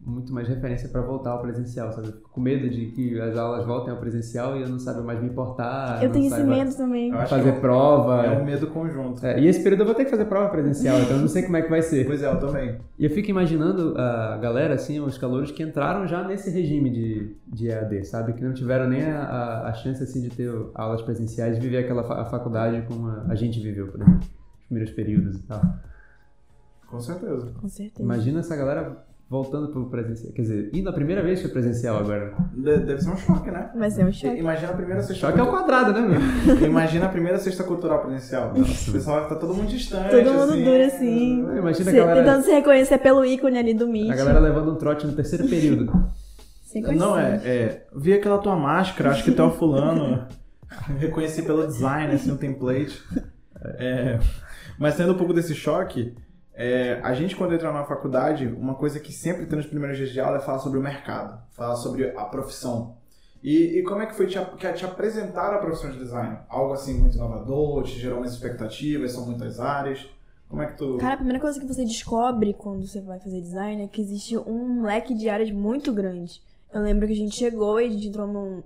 [0.04, 2.06] muito mais referência pra voltar ao presencial, sabe?
[2.08, 5.02] Eu fico com medo de que as aulas voltem ao presencial e eu não saiba
[5.02, 6.02] mais me importar.
[6.02, 7.12] Eu não tenho esse medo também.
[7.26, 8.24] Fazer que prova.
[8.24, 9.24] é um medo conjunto.
[9.26, 11.42] É, e esse período eu vou ter que fazer prova presencial, então eu não sei
[11.42, 12.06] como é que vai ser.
[12.06, 12.78] Pois é, eu também.
[12.98, 17.36] E eu fico imaginando a galera, assim, os calouros que entraram já nesse regime de,
[17.46, 18.32] de EAD, sabe?
[18.32, 22.02] Que não tiveram nem a, a, chance, assim, de ter aulas presenciais e viver aquela
[22.04, 24.20] fa- a faculdade como a, a gente viveu, por exemplo.
[24.58, 25.60] Os primeiros períodos e tal.
[26.86, 27.52] Com certeza.
[27.60, 28.02] Com certeza.
[28.02, 30.32] Imagina essa galera voltando pro presencial.
[30.32, 32.34] Quer dizer, indo a primeira vez pro presencial agora.
[32.54, 33.70] De- deve ser um choque, né?
[33.76, 34.38] Vai ser um choque.
[34.38, 36.56] Imagina a primeira sexta Só que é o quadrado, né, meu?
[36.66, 38.52] Imagina a primeira sexta cultural presencial.
[38.54, 40.10] o pessoal estar todo mundo distante.
[40.10, 40.64] Todo mundo assim.
[40.64, 41.40] duro assim.
[41.58, 44.10] Imagina a Se- galera, Tentando se reconhecer pelo ícone ali do Meet.
[44.10, 45.92] a galera levando um trote no terceiro período.
[46.64, 46.82] Sem.
[46.82, 47.86] Não, é, é.
[47.96, 50.26] Vi aquela tua máscara, acho que tu é o fulano.
[50.98, 53.02] Reconheci pelo design, assim, um template.
[53.78, 54.18] É,
[54.78, 56.14] mas saindo um pouco desse choque,
[56.60, 60.10] é, a gente quando entra na faculdade, uma coisa que sempre tem nos primeiros dias
[60.10, 62.96] de aula é falar sobre o mercado, falar sobre a profissão.
[63.40, 66.36] E, e como é que foi te, que te apresentar a profissão de design?
[66.48, 70.04] Algo assim muito inovador, te gerou umas expectativas, são muitas áreas.
[70.48, 70.96] Como é que tu.
[70.96, 74.36] Cara, a primeira coisa que você descobre quando você vai fazer design é que existe
[74.36, 76.42] um leque de áreas muito grande.
[76.74, 78.64] Eu lembro que a gente chegou e a gente entrou num,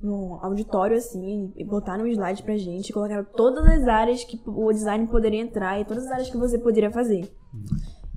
[0.00, 4.40] num auditório assim, e botaram um slide pra gente, e colocaram todas as áreas que
[4.46, 7.30] o design poderia entrar e todas as áreas que você poderia fazer.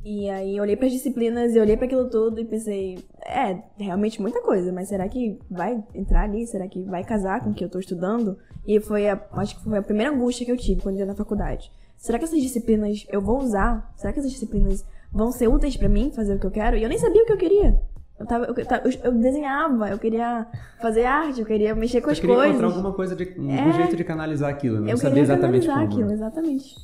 [0.04, 4.22] E aí eu olhei pras disciplinas, eu olhei pra aquilo tudo e pensei, é, realmente
[4.22, 6.48] muita coisa, mas será que vai entrar ali?
[6.48, 8.38] Será que vai casar com o que eu tô estudando?
[8.66, 11.16] E foi a, acho que foi a primeira angústia que eu tive quando entrei na
[11.16, 11.72] faculdade.
[11.98, 13.94] Será que essas disciplinas eu vou usar?
[13.98, 16.78] Será que essas disciplinas vão ser úteis pra mim fazer o que eu quero?
[16.78, 17.82] E eu nem sabia o que eu queria.
[18.20, 20.46] Eu, tava, eu, eu- eu desenhava, eu queria
[20.82, 22.52] fazer arte, eu queria mexer com Eu as queria coisas.
[22.58, 23.72] encontrar alguma coisa, de, um É.
[23.74, 26.04] jeito de canalizar aquilo, não eu sabia queria exatamente canalizar como.
[26.04, 26.76] aquilo, exatamente.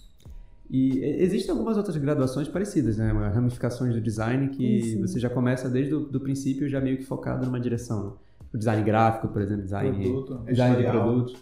[0.71, 3.11] E existem algumas outras graduações parecidas, né?
[3.33, 5.01] Ramificações do design que Isso.
[5.01, 8.15] você já começa desde o do princípio já meio que focado numa direção.
[8.53, 11.35] O design gráfico, por exemplo, design, Produto, design de produtos.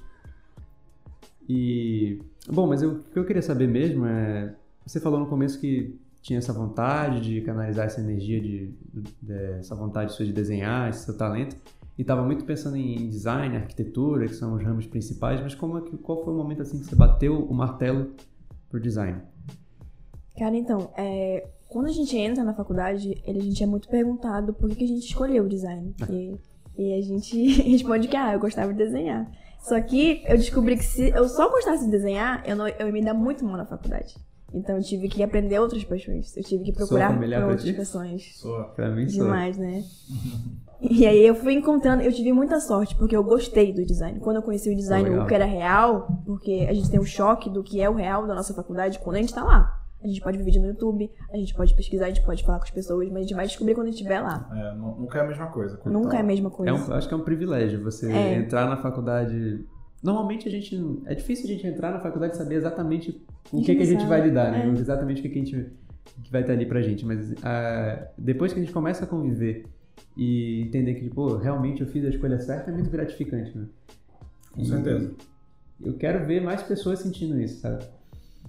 [1.48, 4.54] E bom, mas eu- o que eu queria saber mesmo é,
[4.86, 8.74] você falou no começo que tinha essa vontade de canalizar essa energia de,
[9.22, 11.56] de essa vontade sua de desenhar, esse seu talento.
[11.98, 15.82] E estava muito pensando em design, arquitetura, que são os ramos principais, mas como é
[15.82, 18.16] que, qual foi o momento assim que você bateu o martelo
[18.70, 19.22] pro design?
[20.40, 24.70] Cara, então, é, quando a gente entra na faculdade, a gente é muito perguntado por
[24.70, 25.94] que, que a gente escolheu o design.
[26.10, 26.36] E,
[26.78, 27.38] e a gente
[27.70, 29.30] responde que, ah, eu gostava de desenhar.
[29.60, 32.94] Só que eu descobri que se eu só gostasse de desenhar, eu, não, eu ia
[32.94, 34.16] me dar muito mal na faculdade.
[34.54, 36.36] Então eu tive que aprender outras paixões.
[36.38, 37.74] Eu tive que procurar por outras ti?
[37.74, 38.38] questões.
[38.38, 38.64] Sou.
[38.76, 39.24] Pra mim, sou.
[39.26, 39.84] Demais, né?
[40.86, 44.20] E aí eu fui encontrando, eu tive muita sorte, porque eu gostei do design.
[44.20, 47.50] Quando eu conheci o design, o que era real, porque a gente tem um choque
[47.50, 49.80] do que é o real da nossa faculdade quando a gente tá lá.
[50.04, 52.58] A gente pode ver vídeo no YouTube, a gente pode pesquisar, a gente pode falar
[52.58, 54.46] com as pessoas, mas a gente vai descobrir quando a gente estiver lá.
[54.54, 55.80] É, nu- nunca é a mesma coisa.
[55.86, 56.74] Nunca é a mesma É coisa.
[56.74, 58.36] um, acho que é um privilégio você É.
[58.36, 59.66] entrar na faculdade.
[60.04, 60.76] Normalmente a gente.
[61.06, 63.12] É difícil a gente entrar na faculdade e saber exatamente
[63.52, 64.66] o A que, gente que a gente vai lidar, né?
[64.66, 64.80] é.
[64.80, 65.70] Exatamente o que, que a gente
[66.24, 67.06] que vai estar ali pra gente.
[67.06, 69.66] Mas ah, depois que a gente começa a conviver
[70.18, 73.66] e entender que, pô, realmente eu fiz a escolha certa, é muito gratificante, né?
[74.52, 75.12] Com E certeza.
[75.82, 77.84] Eu quero ver mais pessoas sentindo isso, sabe?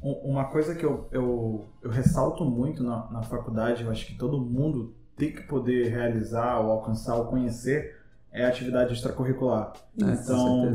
[0.03, 4.15] Um- Uma coisa que eu, eu, eu ressalto muito na, na faculdade, eu acho que
[4.17, 7.97] todo mundo tem que poder realizar ou alcançar ou conhecer,
[8.35, 9.73] é atividade extracurricular.
[10.03, 10.27] É, Isso,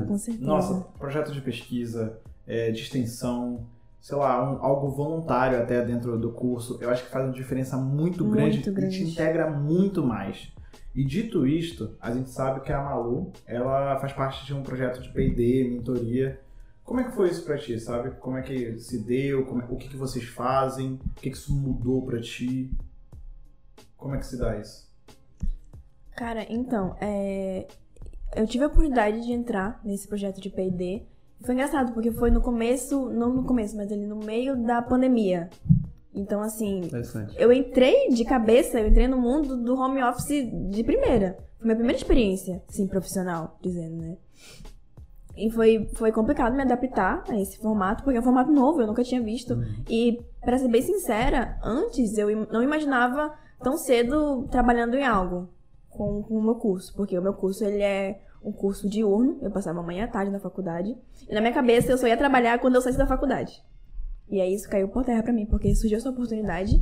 [0.08, 0.46] com certeza.
[0.48, 2.18] Nossa, projeto de pesquisa,
[2.48, 3.68] é, de extensão,
[4.02, 7.78] sei lá, um- algo voluntário até dentro do curso, eu acho que faz uma diferença
[7.78, 10.52] muito, Muito grande, e te integra muito mais.
[10.96, 15.02] E dito isto, a gente sabe que a Malu, ela faz parte de um projeto
[15.02, 16.40] de P&D, mentoria.
[16.84, 18.10] Como é que foi isso pra ti, sabe?
[18.20, 19.46] Como é que se deu?
[19.46, 20.94] Como é- o que, que vocês fazem?
[20.94, 22.72] O que, que isso mudou pra ti?
[23.96, 24.89] Como é que se dá isso?
[26.20, 27.66] Cara, então, é,
[28.36, 31.08] eu tive a oportunidade de entrar nesse projeto de P&D.
[31.46, 35.50] Foi engraçado, porque foi no começo, não no começo, mas ali no meio da pandemia.
[36.14, 36.82] Então, assim,
[37.38, 41.38] eu entrei de cabeça, eu entrei no mundo do home office de primeira.
[41.58, 44.18] Foi minha primeira experiência, assim, profissional, dizendo, né?
[45.38, 48.88] E foi, foi complicado me adaptar a esse formato, porque é um formato novo, eu
[48.88, 49.58] nunca tinha visto.
[49.90, 55.48] E, pra ser bem sincera, antes eu não imaginava tão cedo trabalhando em algo
[56.00, 59.52] com, com o meu curso, porque o meu curso ele é um curso diurno, eu
[59.52, 62.76] passava manhã e tarde na faculdade, e na minha cabeça eu só ia trabalhar quando
[62.76, 63.62] eu saísse da faculdade.
[64.30, 66.82] E aí isso caiu por terra pra mim, porque surgiu essa oportunidade,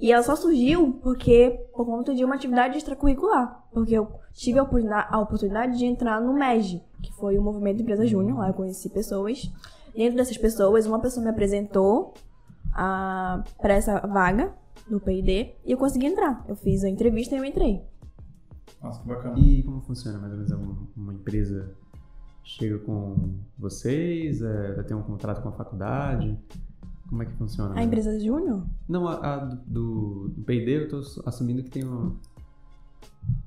[0.00, 4.62] e ela só surgiu porque por conta de uma atividade extracurricular, porque eu tive a
[5.20, 9.48] oportunidade, de entrar no MEG, que foi o Movimento Empresa Júnior, lá eu conheci pessoas.
[9.94, 12.12] Dentro dessas pessoas, uma pessoa me apresentou
[12.72, 14.52] para essa vaga
[14.90, 16.44] do P&D e eu consegui entrar.
[16.48, 17.82] Eu fiz a entrevista e eu entrei.
[18.82, 19.38] Nossa, que bacana.
[19.38, 21.70] E como funciona mais ou menos uma, uma empresa
[22.44, 26.38] chega com vocês, é, vai ter um contrato com a faculdade?
[27.08, 27.78] Como é que funciona?
[27.78, 28.64] A empresa Júnior?
[28.88, 32.16] Não, a, a do, do P&D eu tô assumindo que tem um...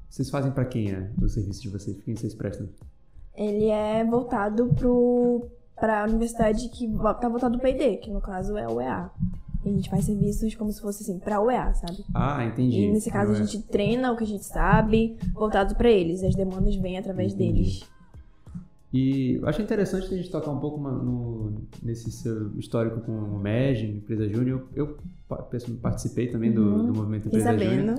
[0.10, 2.02] Vocês fazem pra quem é o serviço de vocês?
[2.04, 2.68] Quem vocês prestam?
[3.36, 5.48] Ele é voltado pro
[5.80, 9.10] para a universidade que vo- tá voltado do P&D, que no caso é o EA.
[9.66, 12.04] E a gente faz serviços como se fosse assim, pra UEA, sabe?
[12.14, 12.78] Ah, entendi.
[12.80, 16.24] E nesse caso a gente treina o que a gente sabe, voltado pra eles.
[16.24, 17.54] As demandas vêm através Entendi.
[17.54, 17.84] deles.
[18.92, 23.38] E eu acho interessante a gente tocar um pouco no, nesse seu histórico com o
[23.38, 24.64] MEG, Empresa Júnior.
[24.74, 25.46] Eu, eu pa-
[25.82, 26.86] participei também do, Uhum.
[26.88, 27.98] do movimento Empresa Júnior.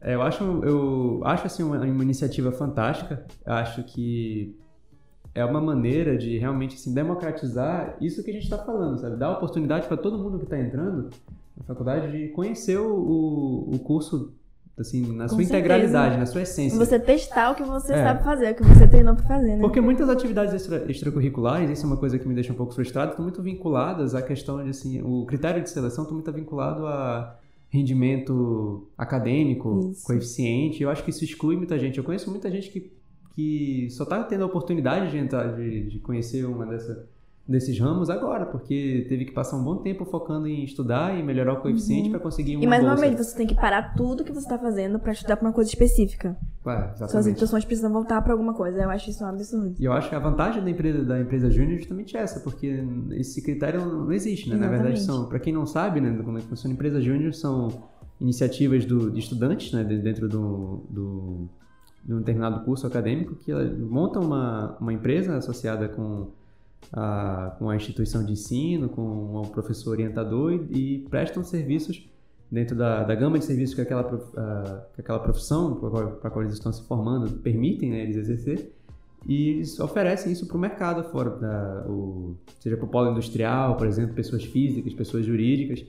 [0.00, 3.24] É, eu acho, eu acho assim, uma, uma iniciativa fantástica.
[3.46, 4.56] Eu acho que
[5.34, 9.16] é uma maneira de realmente assim, democratizar isso que a gente está falando, sabe?
[9.16, 11.08] Dar oportunidade para todo mundo que está entrando
[11.56, 14.32] na faculdade de conhecer o, o, curso
[14.78, 15.44] assim, na Com sua certeza.
[15.58, 16.78] integralidade, na sua essência.
[16.78, 18.02] Você testar o que você É.
[18.04, 19.60] sabe fazer, o que você treinou pra fazer, né?
[19.60, 23.10] Porque muitas atividades extra- extracurriculares, isso é uma coisa que me deixa um pouco frustrado,
[23.10, 27.36] estão muito vinculadas à questão de assim, o critério de seleção está muito vinculado a
[27.70, 30.04] rendimento acadêmico, Isso.
[30.06, 30.82] coeficiente.
[30.82, 31.98] Eu acho que isso exclui muita gente.
[31.98, 32.92] Eu conheço muita gente que,
[33.34, 37.06] que só está tendo a oportunidade de entrar, de, de conhecer uma dessa,
[37.48, 41.54] desses ramos agora, porque teve que passar um bom tempo focando em estudar e melhorar
[41.54, 42.64] o coeficiente para conseguir uma Uhum.
[42.64, 45.36] E mais uma vez, você tem que parar tudo que você tá fazendo pra estudar
[45.36, 46.36] pra uma coisa específica.
[46.62, 47.36] Claro, Suas exatamente.
[47.36, 48.80] intenções precisam voltar pra alguma coisa.
[48.82, 49.74] Eu acho isso um absurdo.
[49.80, 52.84] E eu acho que a vantagem da empresa da empresa júnior é justamente essa, porque
[53.12, 54.54] esse critério não existe, né?
[54.56, 55.20] Na verdade, Exatamente.
[55.22, 57.68] são, para quem não sabe, né, como é que funciona a empresa júnior, são
[58.20, 61.48] iniciativas do, de estudantes, né, de- dentro do, do
[62.04, 66.28] de um determinado curso acadêmico que ela- montam uma, uma empresa associada com
[66.92, 72.08] a, com a instituição de ensino, com um professor orientador e, e prestam serviços
[72.50, 74.02] dentro da, da gama de serviços que aquela,
[74.36, 78.16] ah, que aquela profissão para a qual, qual eles estão se formando permitem né, eles
[78.16, 78.72] exercer
[79.26, 83.76] e eles oferecem isso para o mercado fora, da, o, seja para o polo industrial,
[83.76, 85.84] por exemplo, pessoas físicas, pessoas jurídicas.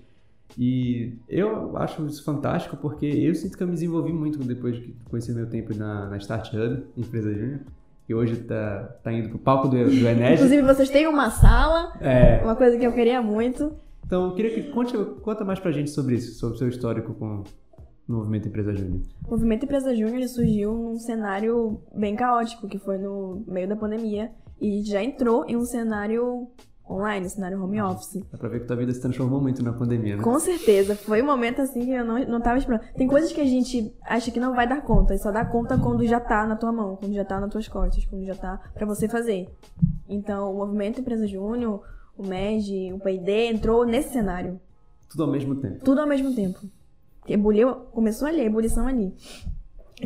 [0.58, 4.94] E eu acho isso fantástico porque eu sinto que eu me desenvolvi muito depois de
[5.10, 7.60] conhecer meu tempo na, na Start Hub, empresa júnior,
[8.06, 10.34] que hoje está tá indo para o palco do, do Ened.
[10.36, 13.72] Inclusive, vocês têm uma sala, É, uma coisa que eu queria muito.
[14.06, 17.13] então, eu queria que conte, conta mais pra gente sobre isso, sobre o seu histórico
[17.16, 17.44] com
[18.08, 19.02] o movimento Empresa Júnior.
[19.26, 24.30] O movimento Empresa Júnior surgiu num cenário bem caótico, que foi no meio da pandemia.
[24.62, 26.48] E já entrou em um cenário
[26.93, 28.23] online, cenário home office.
[28.32, 30.23] Dá pra ver que tua vida se transformou muito na pandemia, né?
[30.23, 32.84] Com certeza, foi um momento assim que eu não, não tava esperando.
[32.95, 35.77] Tem coisas que a gente acha que não vai dar conta, e só dá conta
[35.77, 38.60] quando já tá na tua mão, quando já tá nas tuas costas, quando já tá
[38.73, 39.49] pra você fazer.
[40.08, 41.82] Então, o movimento Empresa Júnior,
[42.17, 44.60] o MEG, o P&D entrou nesse cenário.
[45.10, 45.84] Tudo ao mesmo tempo.
[45.84, 46.60] Tudo ao mesmo tempo.
[47.27, 49.13] Ebuliu, começou ali, a ebulição ali.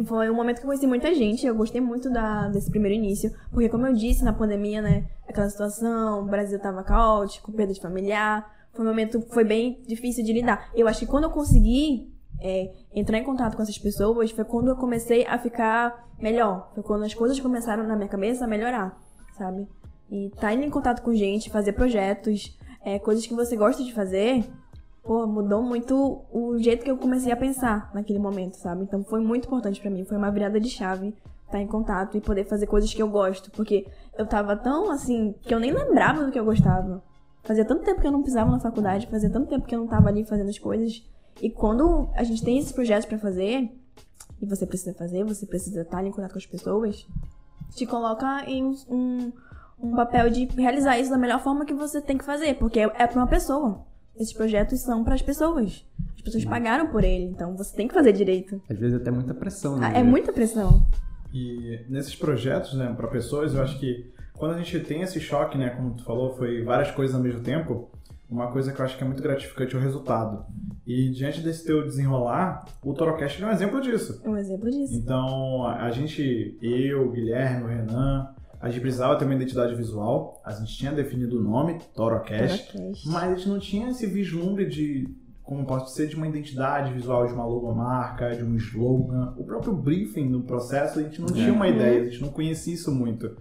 [0.06, 3.32] Foi um momento que eu conheci muita gente, eu gostei muito da, desse primeiro início,
[3.52, 7.82] porque como eu disse, na pandemia, né, aquela situação, o Brasil tava caótico, perda de
[7.82, 10.70] familiar, foi um momento foi bem difícil de lidar.
[10.76, 14.70] Eu acho que quando eu consegui é, entrar em contato com essas pessoas, foi quando
[14.70, 19.00] eu comecei a ficar melhor, foi quando as coisas começaram na minha cabeça a melhorar,
[19.38, 19.68] sabe?
[20.10, 24.46] E tá em contato com gente, fazer projetos, é, coisas que você gosta de fazer,
[25.08, 28.84] pô, mudou muito o jeito que eu comecei a pensar naquele momento, sabe?
[28.84, 31.15] Então foi muito importante pra mim, foi uma virada de chave
[31.46, 35.34] estar em contato e poder fazer coisas que eu gosto, porque eu tava tão assim,
[35.41, 37.02] que eu nem lembrava do que eu gostava.
[37.41, 39.88] Fazia tanto tempo que eu não pisava na faculdade, fazia tanto tempo que eu não
[39.88, 41.02] tava ali fazendo as coisas.
[41.41, 43.72] E quando a gente tem esses projetos pra fazer,
[44.41, 47.08] e você precisa fazer, você precisa estar ali em contato com as pessoas,
[47.74, 49.32] te coloca em um,
[49.82, 53.08] um papel de realizar isso da melhor forma que você tem que fazer, porque é
[53.08, 53.86] para uma pessoa.
[54.19, 55.86] Esses projetos são para as pessoas.
[56.15, 58.62] As pessoas pagaram por ele, então você tem que fazer direito.
[58.69, 59.93] Às vezes até muita pressão, né?
[59.95, 60.86] É muita pressão.
[61.34, 65.58] E nesses projetos, né, para pessoas, eu acho que quando a gente tem esse choque,
[65.58, 67.89] né, como tu falou, foi várias coisas ao mesmo tempo,
[68.30, 70.45] uma coisa que eu acho que é muito gratificante é o resultado.
[70.86, 74.21] E diante desse teu desenrolar, o Torocast é um exemplo disso.
[74.25, 74.95] Um exemplo disso.
[74.95, 78.30] Então, a gente, eu, Guilherme, o Renan,
[78.62, 80.41] a gente precisava ter uma identidade visual.
[80.46, 83.08] A gente tinha definido o nome, Torocast, Torocast.
[83.10, 85.08] mas a gente não tinha esse vislumbre de,
[85.43, 89.34] como posso dizer, de uma identidade visual, de uma logomarca, de um slogan.
[89.38, 92.74] O próprio briefing no processo, a gente não tinha uma ideia, a gente não conhecia
[92.74, 93.36] isso muito.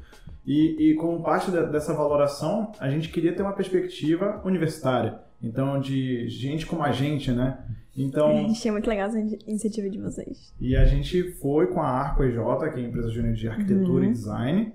[0.47, 5.19] E, e como parte de- dessa valoração, a gente queria ter uma perspectiva universitária.
[5.43, 7.59] Então, de gente como a gente, né?
[7.97, 10.53] Então, Achei muito legal essa iniciativa de vocês.
[10.61, 12.37] e a gente foi com a Arco EJ,
[12.73, 14.11] que é a empresa júnior de arquitetura Uhum.
[14.11, 14.73] e design,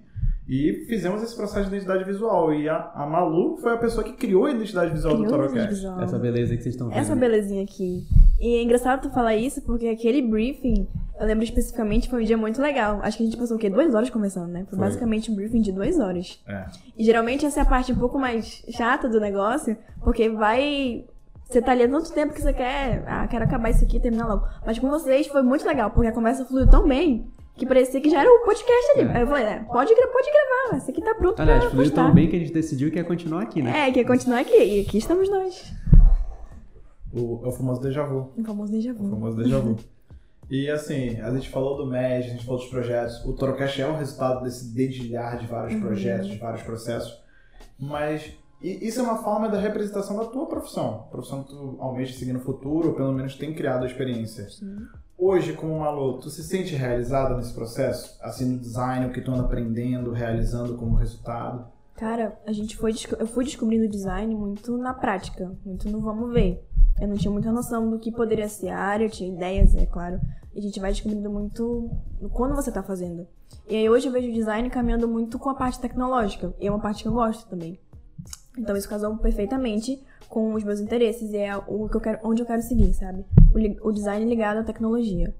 [0.51, 2.53] e fizemos esse processo de identidade visual.
[2.53, 5.53] E a, a Malu foi a pessoa que criou a identidade visual do Criou esse
[5.53, 6.03] Torocast.
[6.03, 6.99] Essa beleza que vocês estão vendo.
[6.99, 8.05] Essa belezinha aqui.
[8.37, 10.85] E é engraçado tu falar isso, porque aquele briefing,
[11.17, 12.99] eu lembro especificamente, foi um dia muito legal.
[13.01, 13.69] Acho que a gente passou o quê?
[13.69, 14.65] Duas horas conversando, né?
[14.69, 14.79] Foi, Foi.
[14.79, 16.43] basicamente um briefing de duas horas.
[16.45, 16.65] É.
[16.97, 21.05] E geralmente essa é a parte um pouco mais chata do negócio, porque vai.
[21.45, 23.05] Você tá ali há tanto tempo que você quer.
[23.07, 24.45] Ah, quero acabar isso aqui e terminar logo.
[24.65, 28.09] Mas com vocês foi muito legal, porque a conversa fluiu tão bem que parecia que
[28.09, 29.09] já era o podcast ali.
[29.17, 29.21] É.
[29.23, 29.65] Eu falei, né?
[29.71, 32.05] Pode, pode gravar, esse aqui tá pronto Aliás, pra fluiu postar.
[32.05, 33.87] tão bem que a gente decidiu que ia continuar aqui, né?
[33.87, 34.55] É, que ia continuar aqui.
[34.57, 35.71] E aqui estamos nós.
[37.13, 38.31] O, é o famoso déjà vu.
[38.37, 39.09] O famoso déjà O vu.
[39.09, 39.77] famoso déjà vu.
[40.49, 43.23] E assim, a gente falou do MED, a gente falou dos projetos.
[43.25, 45.81] O Torocast é um resultado desse dedilhar de vários Uhum.
[45.81, 47.21] projetos, de vários processos.
[47.79, 51.05] Mas isso é uma forma da representação da tua profissão.
[51.07, 54.47] A profissão que tu almeja seguir no futuro, ou pelo menos tem criado a experiência.
[55.23, 58.17] Hoje, como Malu, tu se sente realizada nesse processo?
[58.23, 61.67] Assim, no design, o que tu anda aprendendo, realizando como resultado?
[61.93, 66.67] Cara, a gente foi eu fui descobrindo design muito na prática, muito no vamos ver.
[66.99, 69.85] Eu não tinha muita noção do que poderia ser a área, eu tinha ideias, é
[69.85, 70.19] claro.
[70.55, 71.91] E a gente vai descobrindo muito
[72.33, 73.27] quando você tá fazendo.
[73.69, 76.71] E aí hoje eu vejo o design caminhando muito com a parte tecnológica, e é
[76.71, 77.79] uma parte que eu gosto também.
[78.57, 80.01] Então isso casou perfeitamente
[80.31, 83.25] com os meus interesses e é o que eu quero, onde eu quero seguir, sabe?
[83.53, 85.35] O, o design ligado à tecnologia.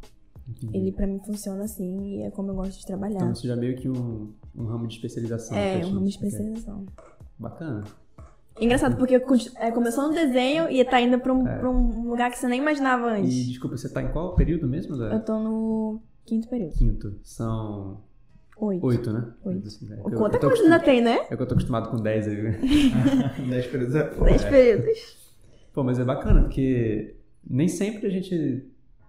[0.73, 3.15] Ele pra mim funciona assim e é como eu gosto de trabalhar.
[3.15, 5.57] Então isso já é meio que um, um ramo de especialização.
[5.57, 6.85] é, um ramo de especialização.
[7.39, 7.83] Bacana.
[8.59, 12.37] Engraçado, porque é, começou no desenho e tá indo pra um, pra um lugar que
[12.37, 13.47] você nem imaginava E antes.
[13.47, 14.97] desculpa, você tá em qual período mesmo?
[14.97, 15.13] Da...
[15.13, 16.73] Eu tô no quinto período.
[16.73, 17.17] Quinto.
[17.23, 18.01] São
[18.61, 18.85] Oito.
[18.85, 19.33] oito, né?
[19.43, 19.67] Oito.
[19.91, 21.25] É, O eu- Quanta eu coisa ainda tem, né?
[21.29, 22.41] É que eu tô acostumado com 10 aí.
[22.43, 22.59] né?
[23.49, 25.17] 10 períodos é Dez períodos.
[25.73, 27.15] Pô, mas é bacana, porque
[27.49, 28.65] nem sempre a gente,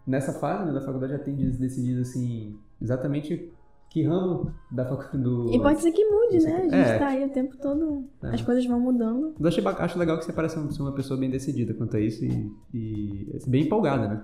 [0.06, 3.52] nessa fase né, da faculdade, já tem decidido, assim, exatamente
[3.90, 5.52] que ramo da faculdade do...
[5.52, 6.56] E pode ser que mude, né?
[6.56, 6.98] A gente É.
[6.98, 8.06] tá aí o tempo todo.
[8.22, 8.28] É.
[8.28, 9.34] As coisas vão mudando.
[9.38, 12.00] Mas achei, ba- acho legal que você parece ser uma pessoa bem decidida quanto a
[12.00, 14.22] isso e, e bem empolgada, né?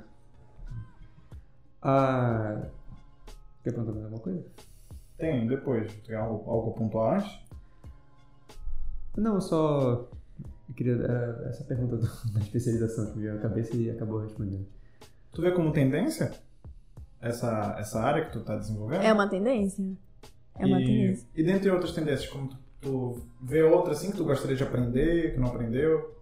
[1.83, 2.63] Ah,
[3.63, 4.43] quer perguntar mais alguma coisa?
[5.19, 5.93] Tem, depois.
[6.07, 7.39] Tem algo, algo a pontuar antes?
[9.17, 10.09] Não, eu só
[10.69, 14.67] eu queria era essa pergunta do- da especialização que veio à cabeça e acabou respondendo.
[15.33, 16.33] Tu vê como tendência
[17.21, 19.03] essa, essa área que tu tá desenvolvendo?
[19.03, 19.85] É uma tendência.
[20.59, 21.29] É uma e, tendência.
[21.35, 25.35] E dentre outras tendências, como tu, tu vê outra assim que tu gostaria de aprender,
[25.35, 26.15] que não aprendeu?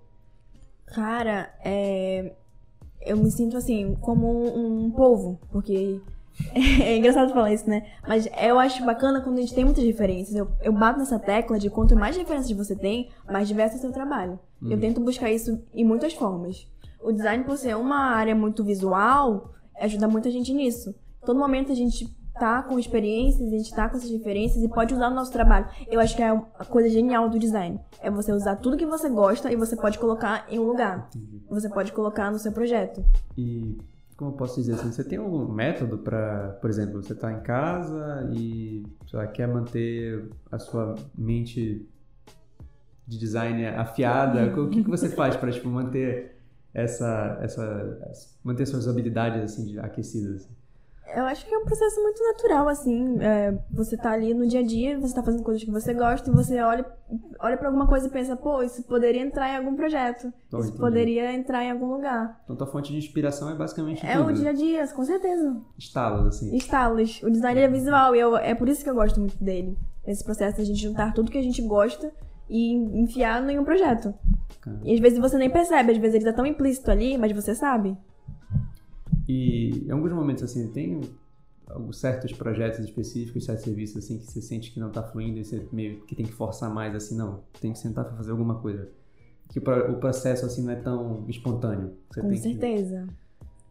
[0.87, 2.32] Cara, é...
[3.00, 6.00] eu me sinto assim, como um, um polvo, porque
[6.55, 7.87] é engraçado falar isso, né?
[8.07, 10.37] Mas eu acho bacana quando a gente tem muitas referências.
[10.37, 13.81] Eu, eu bato nessa tecla de quanto mais referências você tem, mais diverso é o
[13.81, 14.38] seu trabalho.
[14.62, 16.66] Eu tento buscar isso em muitas formas.
[17.03, 20.94] O design, por ser uma área muito visual, ajuda muita gente nisso.
[21.25, 24.94] Todo momento a gente tá com experiências, a gente tá com essas referências e pode
[24.94, 25.68] usar no nosso trabalho.
[25.88, 27.81] Eu acho que é a coisa genial do design.
[28.01, 31.09] É você usar tudo que você gosta e você pode colocar em um lugar.
[31.49, 33.05] Você pode colocar no seu projeto.
[33.37, 33.78] E
[34.16, 37.40] como eu posso dizer assim, você tem algum método para, por exemplo, você está em
[37.40, 38.82] casa e
[39.34, 41.86] quer manter a sua mente
[43.06, 46.38] de design afiada, o que, que você faz para tipo manter
[46.72, 50.48] essa, essa, manter suas habilidades assim aquecidas?
[51.14, 53.18] Eu acho que é um processo muito natural, assim.
[53.20, 56.28] É, você tá ali no dia a dia, você tá fazendo coisas que você gosta
[56.28, 56.84] e você olha,
[57.40, 60.26] olha pra alguma coisa e pensa, pô, isso poderia entrar em algum projeto.
[60.48, 60.78] Isso entendi.
[60.78, 62.40] poderia entrar em algum lugar.
[62.44, 64.30] Então tua fonte de inspiração é basicamente É tudo.
[64.30, 65.57] o dia a dia, com certeza.
[65.78, 66.54] Estalos assim.
[66.57, 67.22] Estalos.
[67.22, 69.76] O design é visual e eu- é por isso que eu gosto muito dele.
[70.07, 72.12] Esse processo de a gente juntar tudo que a gente gosta
[72.48, 74.12] e enfiar em um projeto.
[74.48, 74.80] Bacana.
[74.84, 77.54] E às vezes você nem percebe, às vezes ele tá tão implícito ali, mas você
[77.54, 77.96] sabe.
[79.29, 81.01] E em alguns momentos, assim, tem
[81.93, 85.66] certos projetos específicos, certos serviços, assim, que você sente que não tá fluindo e você
[85.72, 88.89] meio que tem que forçar mais, assim, não, tem que sentar pra fazer alguma coisa.
[89.51, 91.93] Que o pro- o processo, assim, não é tão espontâneo.
[92.11, 93.07] Você Com tem que- certeza.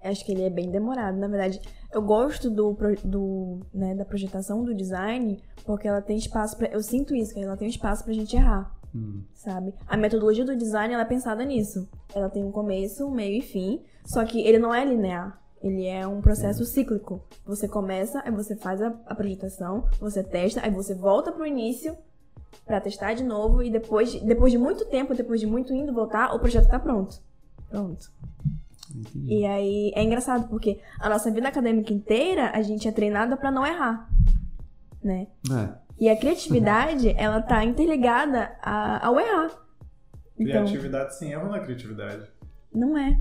[0.03, 1.17] Acho que ele é bem demorado.
[1.17, 1.59] Na verdade,
[1.91, 6.67] eu gosto do, do né, da projetação do design porque ela tem espaço pra.
[6.67, 9.73] Eu sinto isso, que ela tem espaço pra gente errar, Hum, sabe?
[9.87, 11.89] A metodologia do design ela é pensada nisso.
[12.13, 13.81] Ela tem um começo, um meio e fim.
[14.05, 15.41] Só que ele não é linear.
[15.65, 17.23] Ele é um processo cíclico.
[17.45, 21.97] Você começa, aí você faz a, a projetação, você testa, aí você volta pro início
[22.67, 25.91] pra testar de novo e depois, de- depois de muito tempo, depois de muito indo
[25.91, 27.19] voltar, o projeto tá pronto.
[27.67, 28.11] Pronto.
[28.95, 29.33] entendi.
[29.39, 33.49] E aí é engraçado porque a nossa vida acadêmica inteira a gente é treinada pra
[33.49, 34.07] não errar,
[35.03, 35.27] né?
[35.51, 39.47] É, E a criatividade, ela tá interligada a- ao errar.
[40.37, 42.29] Então, Criatividade sem erro não é criatividade.
[42.71, 43.19] não é.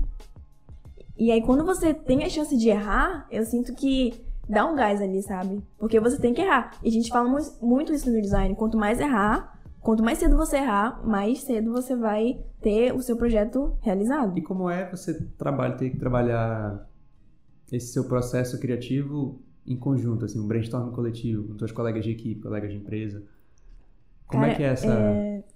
[1.17, 4.13] E aí quando você tem a chance de errar, eu sinto que
[4.47, 5.61] dá um gás ali, sabe?
[5.77, 6.71] Porque você tem que errar.
[6.83, 10.35] E a gente fala mu- muito isso no design, quanto mais errar, quanto mais cedo
[10.35, 14.37] você errar, mais cedo você vai ter o seu projeto realizado.
[14.37, 16.87] E como é você trabalha, ter que trabalhar
[17.71, 22.41] esse seu processo criativo em conjunto, assim, um brainstorm coletivo, com seus colegas de equipe,
[22.41, 23.23] colegas de empresa?
[24.27, 24.87] Como é Cara, que é essa.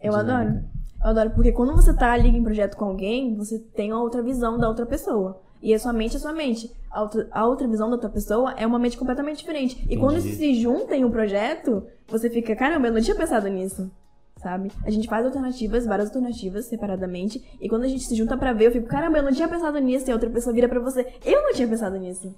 [0.01, 0.20] Eu dinâmica?
[0.20, 0.66] adoro.
[1.04, 4.22] Eu adoro, porque quando você tá ali em projeto com alguém, você tem uma outra
[4.22, 5.41] visão da outra pessoa.
[5.62, 6.72] E a sua mente é sua mente.
[6.89, 9.86] A outra, a outra visão da outra pessoa é uma mente completamente diferente.
[9.89, 10.30] E quando Entendi.
[10.30, 13.89] isso se junta em um projeto, você fica, caramba, eu não tinha pensado nisso.
[14.38, 14.72] Sabe?
[14.86, 17.43] A gente faz alternativas, várias alternativas, separadamente.
[17.60, 19.78] E quando a gente se junta pra ver, eu fico, caramba, eu não tinha pensado
[19.80, 20.08] nisso.
[20.08, 22.34] E a outra pessoa vira pra você, eu não tinha pensado nisso.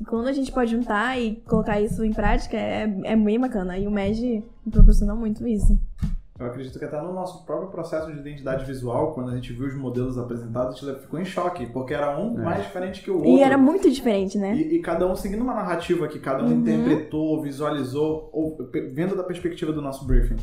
[0.00, 3.78] E quando a gente pode juntar e colocar isso em prática, é, é bem bacana.
[3.78, 5.78] E o MED me proporcionou muito isso.
[6.38, 9.66] Eu acredito que até no nosso próprio processo de identidade visual, quando a gente viu
[9.66, 12.44] os modelos apresentados, a gente ficou em choque, porque era um É.
[12.44, 13.30] mais diferente que o outro.
[13.30, 14.54] E era muito diferente, né?
[14.54, 16.52] E, e cada um seguindo uma narrativa que cada um Uhum.
[16.60, 18.56] interpretou, visualizou, ou
[18.92, 20.36] vendo da perspectiva do nosso briefing.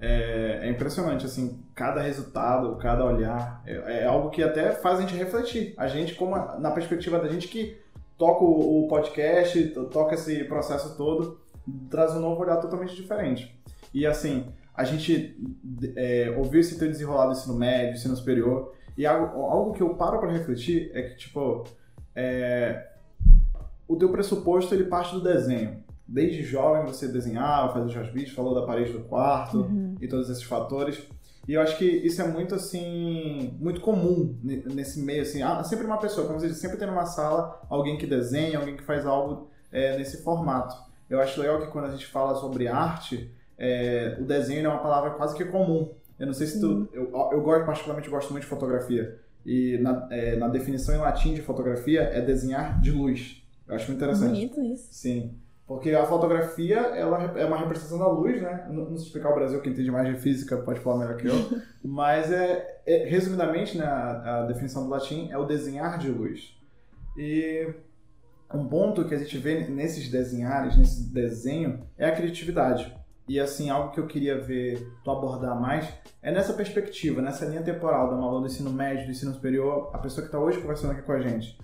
[0.00, 5.00] É, é impressionante, assim, cada resultado, cada olhar, é, é algo que até faz a
[5.02, 5.74] gente refletir.
[5.76, 7.76] A gente, como a- na perspectiva da gente que
[8.18, 11.40] toca o, o podcast, to- toca esse processo todo,
[11.90, 13.58] traz um novo olhar totalmente diferente.
[13.92, 14.46] E assim,
[14.78, 15.36] a gente
[15.96, 20.18] é, ouviu esse teu desenrolado ensino médio, ensino superior, e algo, algo que eu paro
[20.20, 21.64] para refletir é que, tipo,
[22.14, 22.86] é,
[23.86, 25.82] o teu pressuposto ele parte do desenho.
[26.06, 29.94] Desde jovem você desenhava, fazia os rasbitos, falou da parede do quarto Uhum.
[30.00, 30.98] e todos esses fatores.
[31.46, 35.42] E eu acho que isso é muito assim, muito comum ne- nesse meio assim.
[35.42, 38.76] Há sempre uma pessoa, como você disse, sempre tem numa sala alguém que desenha, alguém
[38.76, 40.74] que faz algo é, nesse formato.
[41.10, 44.78] Eu acho legal que quando a gente fala sobre arte, é, o desenho é uma
[44.78, 45.90] palavra quase que comum.
[46.18, 46.88] Eu não sei se tu.
[46.92, 49.18] Eu, eu gosto, particularmente gosto muito de fotografia.
[49.44, 53.42] E na, é, na definição em latim de fotografia é desenhar de luz.
[53.66, 54.30] Eu acho muito interessante.
[54.30, 54.88] Bonito isso.
[54.90, 55.34] Sim.
[55.66, 58.66] Porque a fotografia, ela é uma representação da luz, né?
[58.70, 61.26] Não, não sei explicar o Brasil, quem entende mais de física pode falar melhor que
[61.26, 61.34] eu.
[61.84, 66.56] Mas, é, é- resumidamente, né, a, a definição do latim é o desenhar de luz.
[67.18, 67.68] E
[68.54, 72.96] um ponto que a gente vê nesses desenhares, nesse desenho, é a criatividade.
[73.28, 75.86] E, assim, algo que eu queria ver tu abordar mais
[76.22, 79.98] é nessa perspectiva, nessa linha temporal da Malu do ensino médio, do ensino superior, a
[79.98, 81.58] pessoa que está hoje conversando aqui com a gente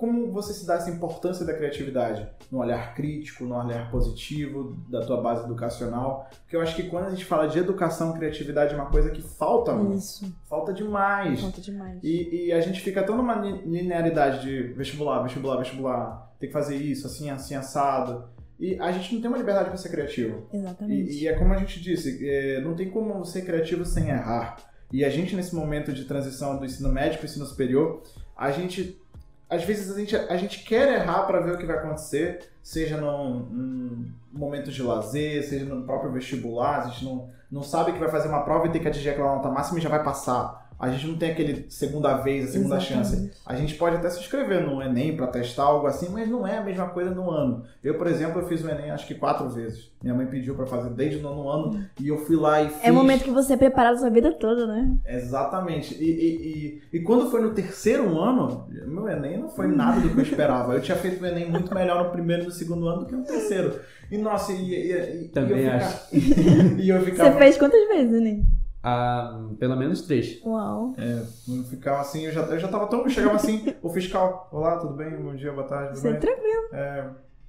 [0.00, 2.26] como você se dá essa importância da criatividade?
[2.50, 6.26] No olhar crítico, no olhar positivo da tua base educacional?
[6.40, 9.20] Porque eu acho que quando a gente fala de educação, criatividade é uma coisa que
[9.20, 9.98] falta muito.
[9.98, 10.34] Isso.
[10.48, 11.42] Falta demais.
[11.42, 12.02] Falta demais.
[12.02, 16.52] E, e a gente fica tão numa li- linearidade de vestibular, vestibular, vestibular, tem que
[16.54, 18.24] fazer isso, assim, assim, assado.
[18.60, 20.46] E a gente não tem uma liberdade para ser criativo.
[20.52, 21.10] Exatamente.
[21.10, 24.56] E, e é como a gente disse, é, não tem como ser criativo sem errar.
[24.92, 28.02] E a gente, nesse momento de transição do ensino médio para o ensino superior,
[28.36, 29.00] a gente.
[29.48, 32.96] Às vezes a gente, a gente quer errar para ver o que vai acontecer, seja
[32.96, 37.98] num, num momento de lazer, seja no próprio vestibular, a gente não, não sabe que
[37.98, 40.59] vai fazer uma prova e tem que atingir aquela nota máxima e já vai passar.
[40.80, 43.12] A gente não tem aquele segunda vez, a segunda chance.
[43.12, 43.36] Exatamente.
[43.44, 46.56] A gente pode até se inscrever no Enem para testar algo assim, mas não é
[46.56, 47.62] a mesma coisa no ano.
[47.84, 49.90] Eu, por exemplo, eu fiz o Enem acho que quatro vezes.
[50.02, 52.82] Minha mãe pediu para fazer desde o nono ano e eu fui lá e fiz.
[52.82, 54.96] É o momento que você é preparado a sua vida toda, né?
[55.06, 55.94] Exatamente.
[56.02, 60.08] E, e, e, e quando foi no terceiro ano, meu Enem não foi nada do
[60.08, 60.72] que eu esperava.
[60.72, 63.14] Eu tinha feito o Enem muito melhor no primeiro e no segundo ano do que
[63.14, 63.78] no terceiro.
[64.10, 66.08] E nossa, e, e, e, Também e eu acho.
[66.08, 68.42] ficava, e eu Você ficava, fez quantas vezes, né?
[68.82, 70.40] Ah, pelo menos três.
[70.44, 70.94] Uau.
[70.96, 73.00] eu ficava assim, eu já, eu já tava tão.
[73.02, 75.10] Eu chegava assim, o fiscal, olá, tudo bem?
[75.16, 76.20] Bom dia, boa tarde, tudo Você é bem?
[76.20, 76.62] tranquilo.
[76.72, 77.04] É,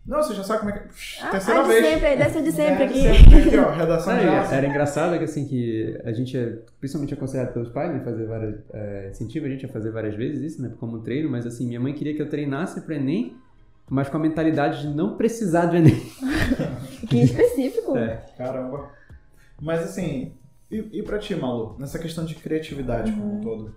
[0.05, 0.88] Não, você já sabe como é que é.
[1.21, 1.86] Ah, Terceira ah, de vez.
[1.86, 3.01] sempre, ser de sempre É, aqui.
[3.01, 4.53] sempre aqui, ó, redação É, de aula.
[4.55, 8.55] era engraçado que assim que a gente é principalmente aconselhado pelos pais, né, fazer várias
[8.73, 11.79] é, incentiva a gente a fazer várias vezes isso, né, como treino, mas assim, minha
[11.79, 13.38] mãe queria que eu treinasse pro ENEM,
[13.89, 15.95] mas com a mentalidade de não precisar do ENEM.
[17.07, 17.97] Que específico.
[17.97, 18.21] É.
[18.38, 18.89] Caramba.
[19.61, 20.34] Mas assim,
[20.72, 21.76] e, e pra ti, Malu?
[21.78, 23.38] Nessa questão de criatividade como Uhum.
[23.38, 23.76] um todo?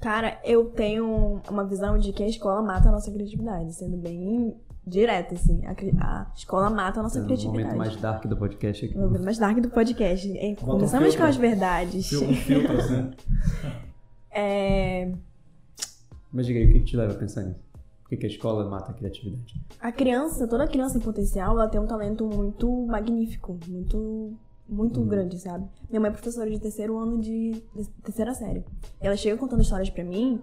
[0.00, 4.54] Cara, eu tenho uma visão de que a escola mata a nossa criatividade, sendo bem
[4.86, 5.60] direta, assim.
[5.66, 7.64] A, a escola mata a nossa É o criatividade.
[7.64, 8.96] momento mais dark do podcast aqui.
[8.96, 10.28] O momento mais dark do podcast.
[10.28, 11.20] um Começamos filtro.
[11.20, 12.12] com as verdades.
[12.12, 13.10] Um filtro, assim.
[14.30, 15.10] É,
[16.32, 17.58] Mas diga aí, o que, que te leva a pensar nisso?
[18.02, 19.60] Por que, que a escola mata a criatividade?
[19.80, 24.32] a criança, toda criança em potencial, ela tem um talento muito magnífico, muito
[24.68, 25.06] muito Uhum.
[25.08, 25.66] grande, sabe?
[25.88, 28.64] Minha mãe é professora de terceiro ano de, de terceira série.
[29.00, 30.40] Ela chega contando histórias pra mim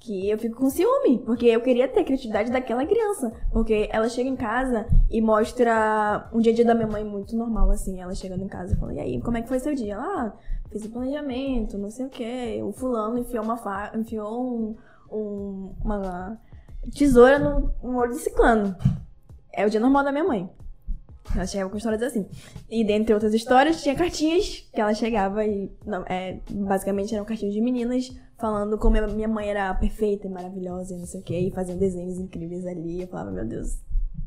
[0.00, 3.32] que eu fico com ciúme, porque eu queria ter a criatividade daquela criança.
[3.52, 7.36] Porque ela chega em casa e mostra um dia a dia da minha mãe muito
[7.36, 8.00] normal, assim.
[8.00, 9.94] Ela chegando em casa e fala, e aí, como é que foi seu dia?
[9.94, 10.32] Ela, ah,
[10.70, 12.60] fiz o planejamento, não sei o quê.
[12.64, 14.76] O fulano enfiou uma enfiou um,
[15.16, 16.36] um- uma
[16.92, 18.74] tesoura no, no olho do ciclano.
[19.52, 20.50] É o dia normal da minha mãe.
[21.34, 22.26] Ela chegava com histórias assim.
[22.70, 25.70] E dentre outras histórias, tinha cartinhas que ela chegava e.
[25.86, 30.94] Não, é, basicamente eram cartinhas de meninas falando como minha mãe era perfeita e maravilhosa
[30.94, 33.00] e não sei o quê, e faziam desenhos incríveis ali.
[33.00, 33.78] Eu falava, meu Deus,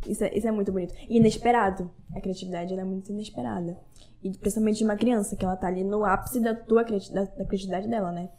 [0.07, 0.93] isso é, isso é muito bonito.
[1.09, 1.91] E inesperado.
[2.15, 3.77] A criatividade é muito inesperada.
[4.23, 7.45] E principalmente de uma criança, que ela tá ali no ápice da tua da, da
[7.45, 8.29] criatividade dela, né?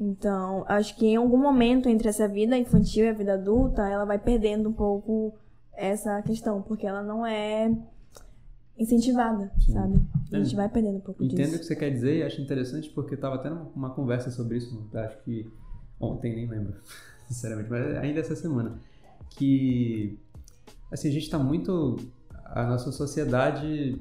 [0.00, 4.04] Então, acho que em algum momento entre essa vida infantil e a vida adulta, ela
[4.04, 5.34] vai perdendo um pouco
[5.78, 7.72] essa questão, porque ela não é
[8.78, 9.72] incentivada, Sim.
[9.72, 10.00] sabe?
[10.32, 10.42] A É.
[10.44, 11.58] gente vai perdendo um pouco Entendo o disso.
[11.60, 14.58] que você quer dizer e acho interessante porque eu tava até numa uma conversa sobre
[14.58, 15.50] isso, acho que
[16.00, 16.74] ontem, nem lembro,
[17.26, 18.78] sinceramente, mas ainda essa semana,
[19.30, 20.18] que
[20.92, 21.96] assim, a gente tá muito,
[22.44, 24.00] a nossa sociedade,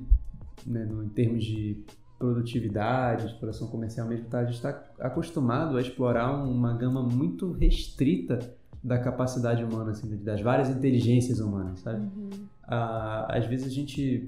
[0.65, 1.84] né, no, em termos de
[2.19, 8.39] produtividade, exploração comercial mesmo, tá, a gente está acostumado a explorar uma gama muito restrita
[8.88, 11.99] da capacidade humana, assim, das várias inteligências humanas, sabe?
[11.99, 12.29] Uhum.
[12.63, 14.25] Ah, às vezes a gente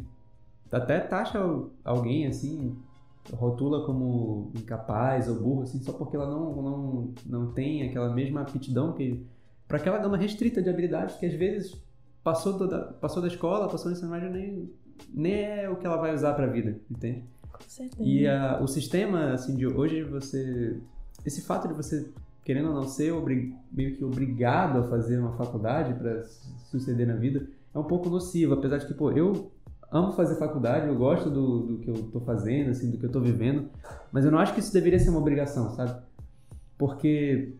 [0.70, 1.40] até taxa
[1.84, 2.76] alguém assim,
[3.32, 8.42] rotula como incapaz ou burro, assim, só porque ela não, não, não tem aquela mesma
[8.42, 9.26] aptidão que
[9.66, 11.82] para aquela gama restrita de habilidades que às vezes
[12.22, 14.70] passou da, passou da escola, passou do ensino médio nem
[15.14, 17.24] nem é o que ela vai usar para a vida, entende?
[17.50, 18.04] Com certeza.
[18.04, 20.78] E ah, o sistema assim de hoje você
[21.26, 22.12] esse fato de você
[22.50, 23.14] querendo ou não ser
[23.72, 26.24] meio que obrigado a fazer uma faculdade para
[26.72, 29.52] suceder na vida é um pouco nocivo, apesar de que pô, eu
[29.92, 33.12] amo fazer faculdade, eu gosto do, do que eu tô fazendo, assim, do que eu
[33.12, 33.70] tô vivendo,
[34.12, 36.02] mas eu não acho que isso deveria ser uma obrigação, sabe?
[36.76, 37.54] Porque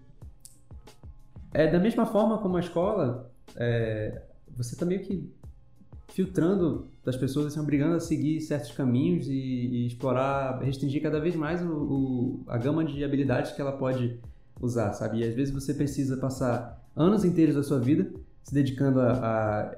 [1.54, 4.24] é da mesma forma como a escola, é,
[4.58, 5.32] você tá meio que
[6.08, 11.36] filtrando das pessoas, assim, obrigando a seguir certos caminhos e, e explorar, restringir cada vez
[11.36, 14.20] mais o, o- a gama de habilidades que ela pode
[14.62, 15.20] usar, sabe?
[15.20, 18.12] E às vezes você precisa passar anos inteiros da sua vida
[18.44, 19.76] se dedicando a, a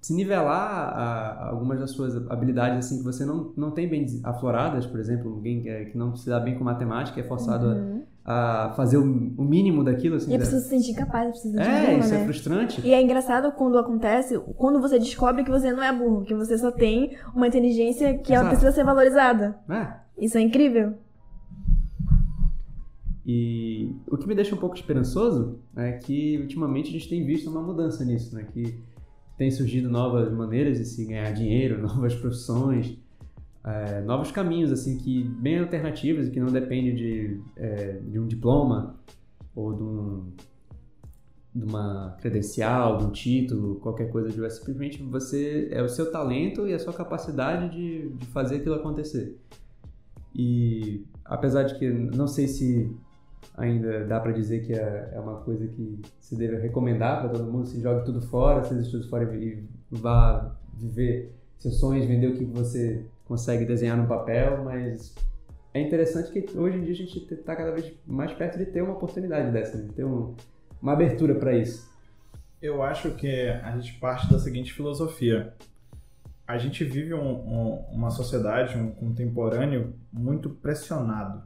[0.00, 4.86] se nivelar a, algumas das suas habilidades assim que você não, não tem bem afloradas,
[4.86, 8.02] por exemplo, alguém que, é- que não se dá bem com matemática é forçado Uhum.
[8.24, 10.30] a, a fazer o, o mínimo daquilo, assim.
[10.32, 12.24] E a pessoa se sentir capaz, precisa de É, burra, isso é né?
[12.24, 12.80] frustrante.
[12.86, 16.56] E é engraçado quando acontece, quando você descobre que você não é burro, que você
[16.56, 18.48] só tem uma inteligência que ela Exato.
[18.50, 19.58] precisa ser valorizada.
[19.68, 19.88] É.
[20.16, 20.94] Isso é incrível.
[23.30, 27.50] E o que me deixa um pouco esperançoso é que ultimamente a gente tem visto
[27.50, 28.48] uma mudança nisso, né?
[28.50, 28.80] Que
[29.36, 32.96] tem surgido novas maneiras de se ganhar dinheiro, novas profissões,
[33.62, 38.26] é, novos caminhos, assim, que bem alternativos e que não dependem de, é, de um
[38.26, 38.98] diploma
[39.54, 40.32] ou de, um,
[41.54, 46.66] de uma credencial, de um título, qualquer coisa de simplesmente você é o seu talento
[46.66, 49.38] e a sua capacidade de, de fazer aquilo acontecer.
[50.34, 52.90] E apesar de que não sei se
[53.56, 57.50] ainda dá para dizer que é, é uma coisa que se deve recomendar para todo
[57.50, 62.34] mundo, se jogue tudo fora, seus estudos fora e vá viver seus sonhos, vender o
[62.36, 65.14] que você consegue desenhar no papel, mas
[65.74, 68.80] é interessante que hoje em dia a gente está cada vez mais perto de ter
[68.82, 70.34] uma oportunidade dessa, de ter um-
[70.80, 71.88] uma abertura para isso.
[72.62, 75.52] Eu acho que a gente parte da seguinte filosofia.
[76.46, 81.42] A gente vive um- um- uma sociedade, um contemporâneo muito pressionado.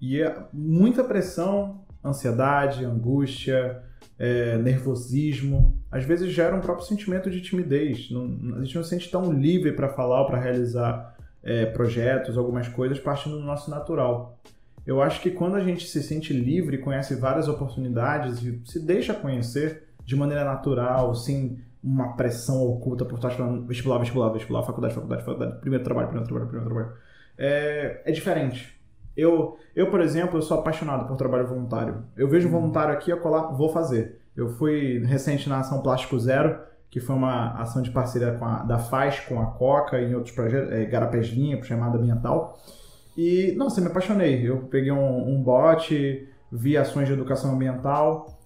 [0.00, 3.82] E é muita pressão, ansiedade, angústia,
[4.18, 8.10] é, nervosismo, às vezes gera um próprio sentimento de timidez.
[8.10, 12.36] Não- a gente não se sente tão livre para falar ou para realizar é, projetos,
[12.36, 14.36] algumas coisas, partindo do nosso natural.
[14.84, 19.14] Eu acho que quando a gente se sente livre, conhece várias oportunidades e se deixa
[19.14, 24.94] conhecer, de maneira natural, sem uma pressão oculta por estar estudando vestibular, vestibular, vestibular, faculdade,
[24.94, 26.96] faculdade, faculdade, primeiro trabalho, primeiro trabalho, primeiro trabalho.
[27.38, 28.75] É, é diferente.
[29.16, 32.04] Eu, eu, por exemplo, eu sou apaixonado por trabalho voluntário.
[32.16, 34.20] Eu vejo voluntário aqui, eu colar, vou fazer.
[34.36, 36.58] Eu fui recente na ação Plástico Zero,
[36.90, 40.34] que foi uma ação de parceria a, da FAS com a Coca e em outros
[40.34, 42.58] projetos, é, Garapés Limpo, chamada ambiental.
[43.16, 44.48] E, nossa, eu me apaixonei.
[44.48, 48.38] Eu peguei um, um bote, vi ações de educação ambiental,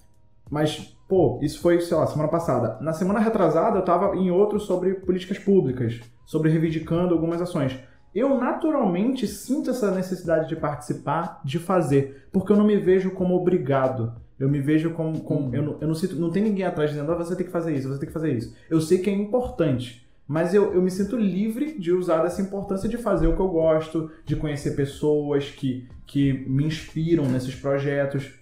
[0.48, 2.78] mas, pô, isso foi, sei lá, semana passada.
[2.80, 7.76] Na semana retrasada, eu estava em outro sobre políticas públicas, sobre reivindicando algumas ações
[8.14, 13.34] eu naturalmente sinto essa necessidade de participar, de fazer, porque eu não me vejo como
[13.34, 14.14] obrigado.
[14.38, 15.20] Eu me vejo como.
[15.20, 15.54] como uhum.
[15.54, 16.16] eu, não, eu não sinto.
[16.16, 18.32] Não tem ninguém atrás dizendo, ah, você tem que fazer isso, você tem que fazer
[18.32, 18.54] isso.
[18.70, 20.08] Eu sei que é importante.
[20.26, 23.48] Mas eu, eu me sinto livre de usar dessa importância de fazer o que eu
[23.48, 28.39] gosto, de conhecer pessoas que, que me inspiram nesses projetos.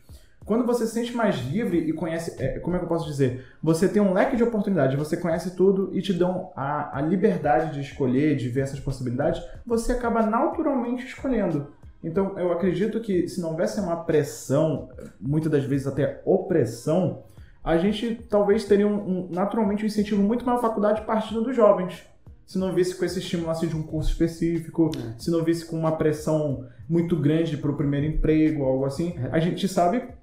[0.48, 3.44] Quando você se sente mais livre e conhece, é, como é que eu posso dizer?
[3.62, 7.74] Você tem um leque de oportunidades, você conhece tudo e te dão a, a liberdade
[7.74, 11.66] de escolher, de ver essas possibilidades, você acaba naturalmente escolhendo.
[12.02, 14.88] Então, eu acredito que se não houvesse uma pressão,
[15.20, 17.24] muitas das vezes até opressão,
[17.62, 21.54] a gente talvez teria um, um, naturalmente um incentivo muito maior à faculdade partindo dos
[21.54, 22.06] jovens.
[22.46, 25.18] Se não visse com esse estímulo assim, de um curso específico, é.
[25.18, 29.28] se não visse com uma pressão muito grande para o primeiro emprego, algo assim, é.
[29.30, 30.16] a gente sabe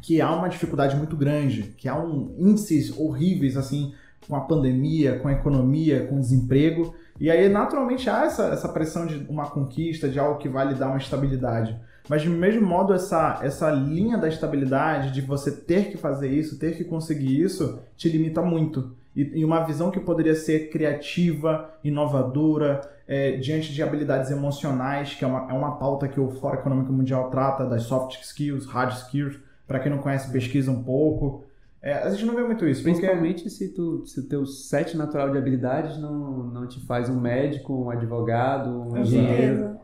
[0.00, 3.92] que há uma dificuldade muito grande, que há um índices horríveis assim
[4.26, 6.94] com a pandemia, com a economia, com o desemprego.
[7.20, 10.74] E aí, naturalmente, há essa, essa pressão de uma conquista, de algo que vai lhe
[10.74, 11.78] dar uma estabilidade.
[12.08, 16.58] Mas, de mesmo modo, essa, essa linha da estabilidade, de você ter que fazer isso,
[16.58, 18.96] ter que conseguir isso, te limita muito.
[19.14, 25.24] E, e uma visão que poderia ser criativa, inovadora, é, diante de habilidades emocionais, que
[25.24, 28.92] é uma, é uma pauta que o Fórum Econômico Mundial trata, das soft skills, hard
[28.94, 29.38] skills,
[29.72, 31.44] para quem não conhece, pesquisa um pouco.
[31.80, 32.82] É, a gente não vê muito isso.
[32.82, 33.50] Principalmente porque...
[33.50, 37.72] se, tu, se o teu set natural de habilidades não, não te faz um médico,
[37.72, 39.78] um advogado, um engenheiro.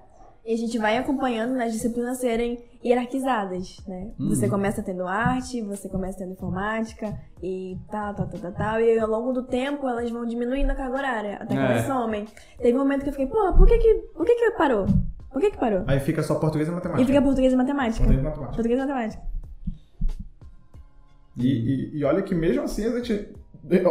[0.45, 4.13] E a gente vai acompanhando nas disciplinas serem hierarquizadas, né?
[4.21, 4.29] Hum.
[4.29, 8.81] Você começa tendo arte, você começa tendo informática e tal, tal, tal, tal, tal.
[8.81, 11.65] E ao longo do tempo elas vão diminuindo a carga horária, até que é.
[11.65, 12.27] elas somem.
[12.59, 14.87] Teve um momento que eu fiquei, pô, por que que, por que, que parou?
[15.31, 15.85] Por que que parou?
[15.87, 17.03] Aí fica só português e matemática.
[17.03, 18.05] E fica português e matemática.
[18.05, 18.55] Português e matemática.
[18.55, 19.38] Português e matemática.
[21.39, 23.29] E, e, e, olha que mesmo assim a gente.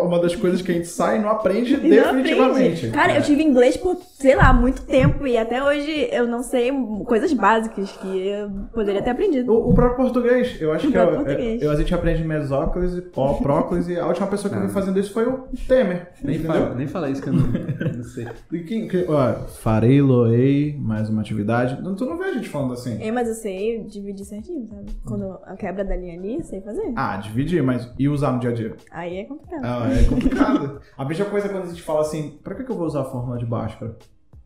[0.01, 2.88] Uma das coisas que a gente sai e não aprende não definitivamente.
[2.88, 2.89] Aprende.
[2.89, 3.18] Cara, é.
[3.18, 6.72] eu tive inglês por, sei lá, muito tempo e até hoje eu não sei
[7.05, 9.51] coisas básicas que eu poderia ter aprendido.
[9.53, 13.01] O, o próprio português, eu acho o que eu, é, eu, a gente aprende mesóclise,
[13.01, 14.61] próclise e a última pessoa que ah.
[14.61, 16.11] veio fazendo isso foi o Temer.
[16.24, 18.28] Nem, fala, nem fala isso que eu não, não sei.
[18.68, 21.78] Quem, que, ó, farei, loei, mais uma atividade.
[21.95, 23.01] Tu não vê a gente falando assim.
[23.01, 24.86] É, mas eu sei dividir certinho, sabe?
[25.05, 26.93] Quando a quebra da linha ali, sei fazer.
[26.95, 28.76] Ah, dividir, mas e usar no dia a dia?
[28.91, 29.66] Aí é complicado.
[29.68, 30.82] Ah, é complicado.
[30.97, 33.05] a mesma coisa quando a gente fala assim, pra que, que eu vou usar a
[33.05, 33.97] fórmula de Bhaskara?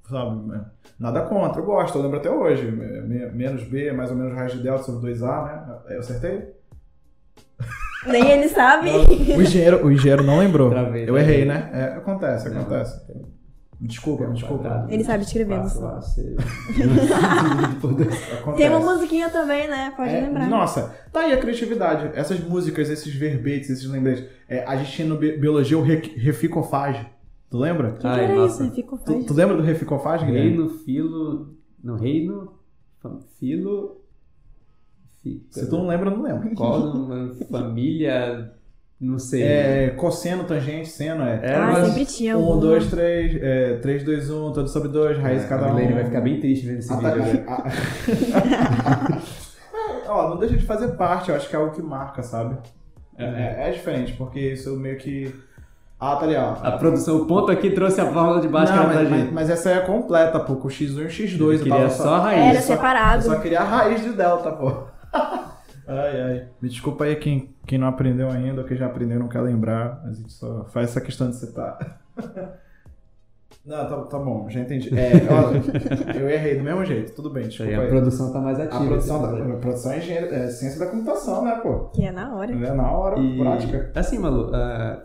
[0.10, 0.62] Sabe?
[1.00, 2.70] Nada contra, eu gosto, eu lembro até hoje.
[2.70, 5.78] Menos B, mais ou menos raiz de delta sobre 2A, né?
[5.90, 6.54] Eu acertei?
[8.08, 8.90] Nem ele sabe.
[9.38, 10.70] o, engenheiro, o engenheiro não lembrou.
[10.70, 11.70] Travei, eu errei, né?
[11.72, 13.00] É, acontece, acontece.
[13.82, 14.86] Desculpa, me desculpa.
[14.90, 15.60] Ele sabe escrever,
[18.56, 19.92] Tem uma musiquinha também, né?
[19.98, 20.48] Pode é, lembrar.
[20.48, 22.12] Nossa, tá aí a criatividade.
[22.14, 24.26] Essas músicas, esses verbetes, esses lembretes.
[24.48, 27.10] É, a gente tinha no biologia o reficofage.
[27.50, 27.94] Tu lembra?
[27.94, 28.64] Que, que era nossa.
[28.64, 29.20] isso, reficofage?
[29.20, 30.50] Tu, tu lembra do reficofage, Guilherme?
[30.50, 31.56] Reino, filo...
[31.84, 32.54] Não, reino...
[33.40, 34.00] Filo...
[35.50, 36.54] Se tu não lembra, não lembro.
[36.54, 37.04] Qual
[37.50, 38.54] família
[39.02, 39.42] não sei.
[39.42, 41.40] É, cosseno, tangente, seno, é.
[41.42, 42.58] é ah, sempre tinha um.
[42.58, 45.78] 1, 2, 3, é, 3, 2, 1, todo sobre 2, raiz é, cada um.
[45.78, 47.44] A vai ficar bem triste vendo esse ah, vídeo.
[47.44, 47.64] Tá,
[50.08, 52.58] Ó, não deixa de fazer parte, eu acho que é algo que marca, sabe?
[53.18, 55.34] É, é, é diferente, porque isso meio que.
[56.00, 56.58] Ah, tá ali, ó.
[56.62, 59.26] A produção, o ponto aqui trouxe a fórmula de baixo não, mas, pra gente.
[59.26, 61.54] Mas, mas essa aí é completa, pô, com X1 e X2.
[61.54, 62.56] Eu queria só, só a raiz.
[62.56, 63.24] Era separado.
[63.24, 64.84] Eu só queria a raiz de delta, pô.
[65.88, 66.44] Ai, ai.
[66.62, 70.02] Me desculpa aí quem, quem não aprendeu ainda ou quem já aprendeu não quer lembrar.
[70.04, 72.02] A gente só faz essa questão de citar.
[73.64, 74.90] Não, tá, tá bom, já entendi.
[74.98, 75.52] É, ó,
[76.18, 77.86] eu errei do mesmo jeito, tudo bem, desculpa aí.
[77.86, 78.84] A produção tá mais ativa.
[78.84, 81.90] A produção, da, a produção é, engenheiro, é ciência da computação, né, pô?
[81.90, 82.52] Que é na hora.
[82.52, 83.92] É na hora, e, prática.
[83.94, 85.04] Assim, Malu, uh,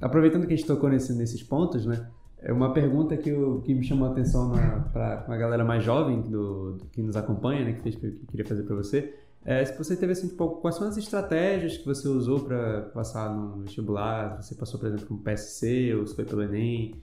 [0.00, 2.08] aproveitando que a gente tocou nesse, nesses pontos, né?
[2.40, 4.52] É uma pergunta que, eu, que me chamou a atenção
[4.90, 7.72] para a galera mais jovem do, do, que nos acompanha, né?
[7.74, 9.14] Que, fez, que eu queria fazer para você.
[9.48, 13.34] É, se você teve assim, tipo, quais são as estratégias que você usou para passar
[13.34, 14.36] no vestibular?
[14.42, 16.94] Você passou, por exemplo, com o PSC ou se foi pelo Enem?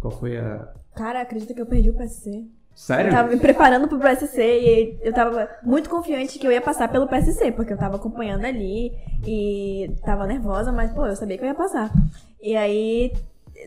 [0.00, 0.66] Qual foi a.
[0.96, 2.46] Cara, acredita que eu perdi o PSC?
[2.74, 3.10] Sério?
[3.10, 6.88] Eu tava me preparando pro PSC e eu tava muito confiante que eu ia passar
[6.88, 8.92] pelo PSC, porque eu tava acompanhando ali
[9.26, 11.92] e tava nervosa, mas, pô, eu sabia que eu ia passar.
[12.40, 13.12] E aí,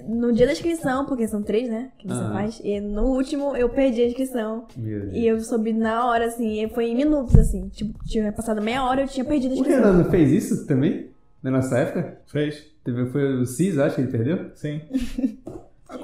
[0.07, 2.33] no dia da inscrição, porque são três, né, que você Aham.
[2.33, 4.65] faz, e no último eu perdi a inscrição.
[5.11, 7.69] E eu soube na hora, assim, e foi em minutos, assim.
[7.69, 9.83] Tipo, tinha passado meia hora eu tinha perdido a O inscrição.
[9.83, 11.09] Renan não fez isso também?
[11.41, 12.19] Na nossa época?
[12.27, 12.63] Fez?
[12.83, 14.51] Teve, foi o Cis, acho que ele perdeu?
[14.55, 14.81] Sim.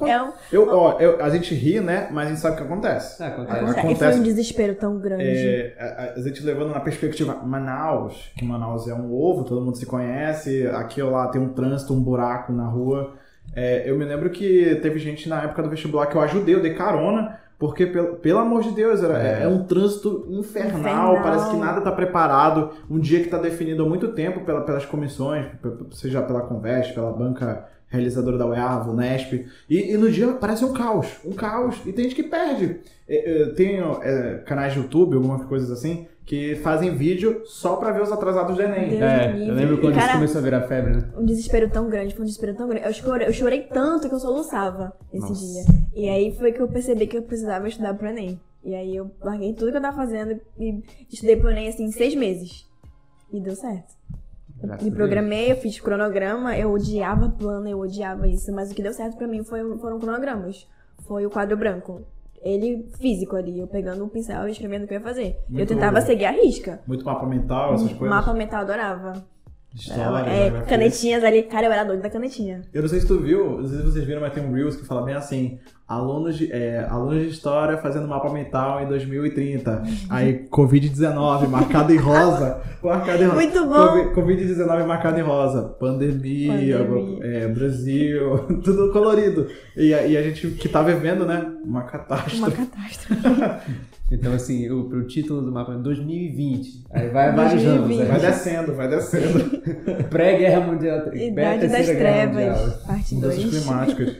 [0.05, 2.09] É um, Eu, ó, eu- a gente ri, né?
[2.11, 3.21] Mas a gente sabe o que acontece.
[3.23, 3.79] Ah, acontece.
[3.79, 3.91] Acontece.
[3.91, 5.23] E foi um desespero tão grande.
[5.25, 9.77] É, a, a gente levando na perspectiva Manaus, que Manaus é um ovo, todo mundo
[9.77, 13.15] se conhece, aqui ou lá tem um trânsito, um buraco na rua.
[13.55, 16.61] É, eu me lembro que teve gente na época do vestibular que eu ajudei, eu
[16.61, 19.43] dei carona, porque, pelo, pelo amor de Deus, era, É.
[19.43, 19.47] é.
[19.47, 21.21] um trânsito infernal, Infernal.
[21.23, 22.69] parece que nada tá preparado.
[22.89, 25.45] Um dia que tá definido há muito tempo pela- pelas comissões,
[25.91, 30.71] seja pela Conveste, pela banca realizadora da UEAV, Unesp, e, e no dia parece um
[30.73, 32.79] caos, um caos, e tem gente que perde.
[33.07, 37.91] É, é, Tem é, canais de YouTube, algumas coisas assim, que fazem vídeo só pra
[37.91, 38.89] ver os atrasados do Enem.
[38.89, 41.11] Deus É, eu lembro quando E, cara, isso começou a virar febre, né?
[41.17, 42.85] um desespero tão grande, foi um desespero tão grande.
[42.85, 45.43] Eu chorei, eu chorei tanto que eu soluçava esse Nossa.
[45.43, 45.63] dia.
[45.95, 48.39] E aí foi que eu percebi que eu precisava estudar pro Enem.
[48.63, 51.91] E aí eu larguei tudo que eu tava fazendo e estudei pro Enem assim em
[51.91, 52.69] seis meses.
[53.33, 53.95] E deu certo.
[54.61, 58.83] Graças Me programei, eu fiz cronograma, eu odiava plano, eu odiava isso, mas o que
[58.83, 60.67] deu certo pra mim foi, foram cronogramas.
[61.07, 62.05] Foi o quadro branco.
[62.41, 65.35] Ele físico ali, eu pegando um pincel e escrevendo o que eu ia fazer.
[65.49, 66.05] eu Muito tentava bom.
[66.05, 66.79] seguir a risca.
[66.87, 68.09] Muito mapa mental, essas coisas.
[68.09, 69.13] Mapa mental eu adorava.
[69.75, 70.61] História, é, geografia.
[70.67, 72.61] canetinhas ali, cara, eu era doida da canetinha.
[72.73, 74.75] Eu não sei se tu viu, não sei se vocês viram, mas tem um Reels
[74.75, 75.59] que fala bem assim:
[75.89, 79.81] alunos de, é, alunos de história fazendo mapa mental em 2030.
[80.09, 82.61] Aí, Covid-19 marcado em rosa.
[82.83, 83.35] marcado em rosa.
[83.35, 84.13] Muito bom.
[84.13, 84.13] Covid-
[84.45, 85.63] Covid-19 marcado em rosa.
[85.79, 87.19] Pandemia, Pandemia.
[87.25, 89.47] é, Brasil, tudo colorido.
[89.75, 91.51] E, a- e a gente que tá vivendo, né?
[91.65, 92.37] Uma catástrofe.
[92.37, 93.89] Uma catástrofe.
[94.11, 96.83] Então, assim, o, pro título do mapa é 2020.
[96.91, 97.87] Aí vai vários anos.
[97.87, 98.01] 2020.
[98.01, 99.61] aí Vai descendo, vai descendo.
[100.09, 101.13] Pré-guerra mundial.
[101.15, 102.79] Idade das Trevas, mundial.
[102.87, 103.57] parte Mudanças 2.
[103.63, 104.15] climáticas.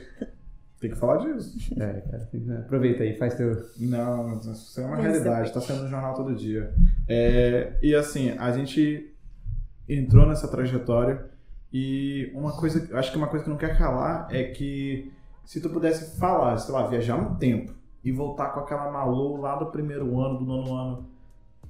[0.80, 1.58] Tem que falar disso.
[1.78, 2.28] É, cara.
[2.32, 3.54] tem que- Aproveita aí, faz teu.
[3.78, 6.72] Não, isso é uma realidade, tá sendo no jornal todo dia.
[7.06, 9.14] É, e assim, a gente
[9.88, 11.26] entrou nessa trajetória
[11.72, 15.12] e uma coisa, acho que uma coisa que não quer calar é que
[15.44, 19.56] se tu pudesse falar, sei lá, viajar um tempo e voltar com aquela Malu lá
[19.56, 21.06] do primeiro ano, do nono ano,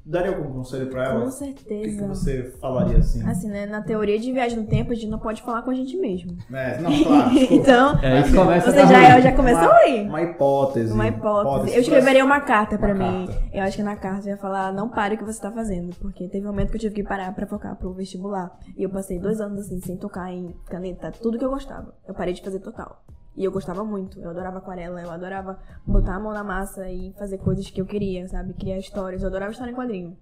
[0.04, 1.20] daria algum conselho pra ela?
[1.20, 2.06] Com O que, que certeza.
[2.08, 3.26] você falaria assim?
[3.28, 3.66] Assim, né?
[3.66, 6.36] Na teoria de viagem no tempo, a gente não pode falar com a gente mesmo.
[6.52, 9.22] É, não, claro, então, É, isso começa você já, ruim.
[9.22, 10.06] já começou Uma- aí.
[10.08, 10.92] Uma hipótese.
[10.92, 11.68] Uma hipótese.
[11.68, 13.26] Eu pra- escreveria uma carta pra Uma mim.
[13.26, 13.42] carta.
[13.52, 15.94] Eu acho que na carta eu ia falar, não pare o que você tá fazendo.
[16.00, 18.50] Porque teve um momento que eu tive que parar pra focar pro vestibular.
[18.76, 21.94] E eu passei dois anos assim, sem tocar em caneta, tudo que eu gostava.
[22.06, 23.02] Eu parei de fazer total.
[23.36, 24.18] E eu gostava muito.
[24.20, 27.86] Eu adorava aquarela, eu adorava botar a mão na massa e fazer coisas que eu
[27.86, 28.54] queria, sabe?
[28.54, 29.22] Criar histórias.
[29.22, 30.16] Eu adorava história em quadrinho.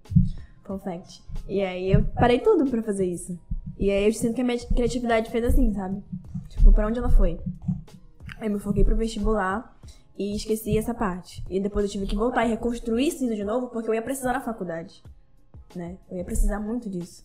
[0.63, 1.23] Fun fact.
[1.47, 3.39] E aí eu parei tudo pra fazer isso.
[3.77, 6.03] E aí eu sinto que a minha criatividade fez assim, sabe?
[6.49, 7.39] Tipo, pra onde ela foi?
[8.39, 9.75] Aí me foquei pro vestibular
[10.17, 11.43] e esqueci essa parte.
[11.49, 14.33] E depois eu tive que voltar e reconstruir isso de novo porque eu ia precisar
[14.33, 15.01] na faculdade.
[15.75, 15.97] Né?
[16.09, 17.23] Eu ia precisar muito disso.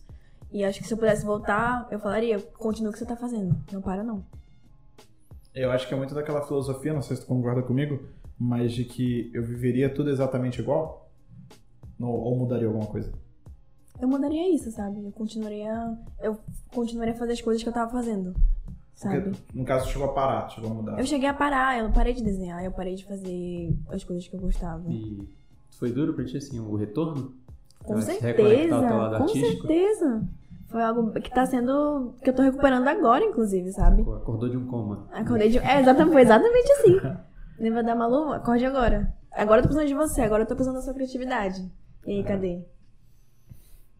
[0.51, 3.55] E acho que se eu pudesse voltar, eu falaria, continua o que você tá fazendo.
[3.71, 4.23] Não para não.
[5.55, 8.03] Eu acho que é muito daquela filosofia, não sei se tu concorda comigo,
[8.37, 11.09] mas de que eu viveria tudo exatamente igual?
[11.99, 13.13] Ou mudaria alguma coisa?
[14.01, 15.01] Eu mudaria isso, sabe?
[15.05, 15.97] Eu continuaria.
[16.21, 16.37] Eu
[16.73, 18.35] continuaria a fazer as coisas que eu tava fazendo.
[18.93, 19.21] Sabe?
[19.21, 20.99] Porque, no caso, chegou a parar, chegou a mudar.
[20.99, 24.35] Eu cheguei a parar, eu parei de desenhar, eu parei de fazer as coisas que
[24.35, 24.83] eu gostava.
[24.89, 25.27] E
[25.71, 27.33] foi duro pra ti, assim, o retorno?
[27.83, 29.67] Com certeza, com artístico?
[29.67, 30.27] certeza.
[30.75, 32.15] Foi algo que tá sendo.
[32.21, 34.01] que eu tô recuperando agora, inclusive, sabe?
[34.01, 35.07] Acordou de um coma.
[35.13, 35.57] Acordei de.
[35.59, 36.99] É, exatamente, foi exatamente assim.
[37.57, 38.33] Lembra da Malu?
[38.33, 39.15] Acorde agora.
[39.31, 41.71] Agora eu tô precisando de você, agora eu tô precisando da sua criatividade.
[42.05, 42.65] E aí, cadê?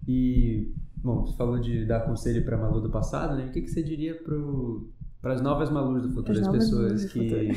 [0.06, 3.46] E, bom, você falou de dar conselho pra Malu do passado, né?
[3.46, 4.90] O que, que você diria pro,
[5.22, 6.38] pras novas Malus do futuro?
[6.38, 7.52] As As pessoas que,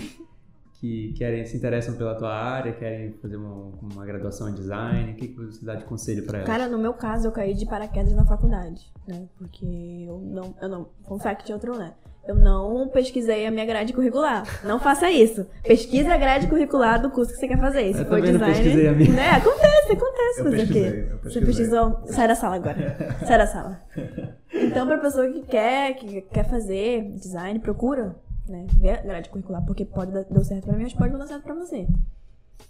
[0.81, 5.13] que querem, se interessam pela tua área, querem fazer uma, uma graduação em design.
[5.13, 6.49] O que, que você dá de conselho pra elas?
[6.49, 9.27] Cara, no meu caso, eu caí de paraquedas na faculdade, né?
[9.37, 9.67] Porque
[10.07, 10.55] eu não.
[10.63, 10.89] Eu não.
[11.07, 11.93] Fun fact outro, né?
[12.27, 14.45] Eu não pesquisei a minha grade curricular.
[14.63, 15.47] Não faça isso.
[15.65, 17.93] Pesquise a grade curricular do curso que você quer fazer.
[17.95, 18.55] Se Eu for também não design.
[18.55, 19.13] pesquisei a minha.
[19.15, 19.31] Né?
[19.31, 21.43] Acontece, acontece Eu fazer pesquisei, eu Você pesquisei.
[21.47, 22.03] pesquisou.
[22.09, 23.17] Sai da sala agora.
[23.27, 23.81] Sai da sala.
[24.61, 28.17] Então, pra pessoa que quer, que quer fazer design, procura,
[28.51, 28.67] né?
[28.75, 31.45] Vê a grade curricular, porque pode dar certo pra mim, mas pode não dar certo
[31.45, 31.87] pra você.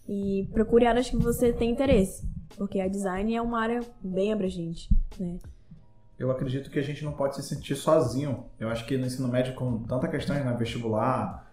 [0.08, 2.28] E procure áreas que você tem interesse.
[2.56, 5.38] Porque a design é uma área bem abrangente, né?
[6.18, 8.46] Eu acredito que a gente não pode se sentir sozinho.
[8.58, 11.48] Eu acho que no ensino médio, com tanta questão né, vestibular,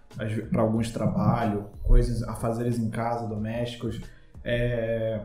[0.51, 4.01] para alguns trabalho, coisas a fazeres em casa, domésticos.
[4.43, 5.21] É,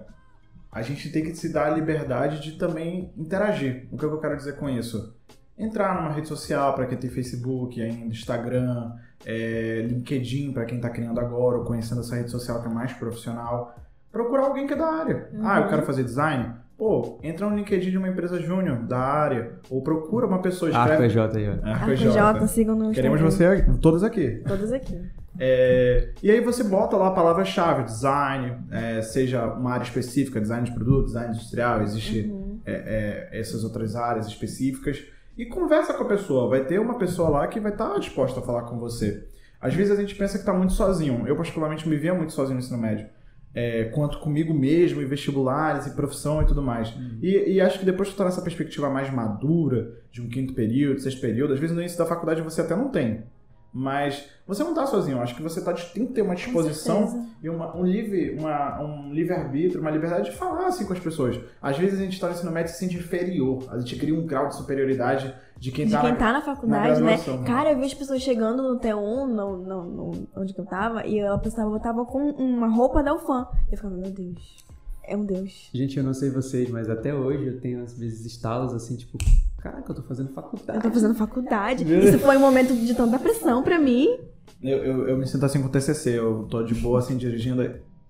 [0.71, 3.89] a gente tem que se dar a liberdade de também interagir.
[3.91, 5.17] O que eu quero dizer com isso?
[5.61, 8.93] Entrar numa rede social para quem tem Facebook, ainda Instagram,
[9.27, 12.93] é, LinkedIn para quem está criando agora ou conhecendo essa rede social que é mais
[12.95, 13.77] profissional.
[14.11, 15.29] Procurar alguém que é da área.
[15.33, 15.41] Uhum.
[15.47, 16.55] Ah, eu quero fazer design?
[16.77, 21.05] Pô, entra no LinkedIn de uma empresa júnior da área, ou procura uma pessoa escreve...
[21.05, 21.69] ARPJ aí, ó.
[21.69, 24.43] ARPJ, sigam no Queremos você, todos aqui.
[24.49, 24.99] Todos aqui.
[25.39, 30.65] É, e aí você bota lá a palavra-chave, design, é, seja uma área específica, design
[30.65, 32.59] de produto, design industrial, existe uhum.
[32.65, 35.03] é, é essas outras áreas específicas,
[35.37, 36.49] e conversa com a pessoa.
[36.49, 39.27] Vai ter uma pessoa lá que vai estar disposta a falar com você.
[39.61, 41.27] Às vezes a gente pensa que está muito sozinho.
[41.27, 43.07] Eu, particularmente, me via muito sozinho no ensino médio
[43.55, 46.95] é, quanto comigo mesmo, e vestibulares, e profissão e tudo mais.
[46.95, 47.19] Uhum.
[47.23, 50.55] E, e, acho que depois que tu tá nessa perspectiva mais madura, de um quinto
[50.55, 53.25] período, sexto período, às vezes no início da faculdade você até não tem.
[53.73, 57.29] Mas você não está sozinho, eu acho que você tá, tem que ter uma disposição
[57.41, 60.99] e uma, um livre uma, um livre arbítrio, uma liberdade de falar assim com as
[60.99, 61.39] pessoas.
[61.63, 64.15] Às vezes a gente está no ensino médio e se sente inferior, a gente cria
[64.15, 67.17] um grau de superioridade de quem, de tá, quem na, tá na faculdade, né?
[67.47, 71.19] Cara, eu vi as pessoas chegando no T1, no, no, no, onde eu tava, e
[71.19, 73.47] ela pensava, eu tava com uma roupa da UFAM.
[73.71, 74.65] Eu ficava, meu Deus,
[75.05, 75.71] é um Deus.
[75.75, 79.19] Gente, eu não sei vocês, mas até hoje eu tenho às vezes estalos assim, tipo,
[79.61, 80.79] Caraca, eu tô fazendo faculdade.
[80.79, 81.85] Eu tô fazendo faculdade.
[81.99, 84.19] Isso foi um momento de tanta pressão pra mim.
[84.63, 86.19] Eu, eu, eu me sinto assim com o TCC.
[86.19, 87.63] Eu tô de boa, assim, dirigindo.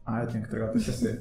[0.04, 1.20] Ah, eu tenho que entregar o TCC.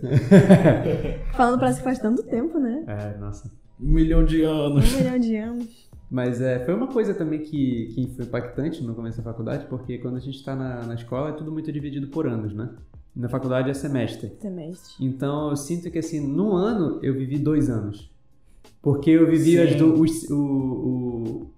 [1.35, 2.83] Falando parece que faz tanto tempo, né?
[2.87, 3.51] É, nossa.
[3.79, 4.93] Um milhão de anos.
[4.93, 5.89] Um milhão de anos.
[6.09, 9.99] Mas é, foi uma coisa também que, que foi impactante no começo da faculdade, porque
[9.99, 12.69] quando a gente está na, na escola é tudo muito dividido por anos, né?
[13.15, 14.35] Na faculdade é semestre.
[14.39, 14.93] Semestre.
[14.99, 18.11] Então eu sinto que assim, num ano eu vivi dois anos.
[18.81, 19.95] Porque eu vivi do,
[20.29, 21.51] o, o,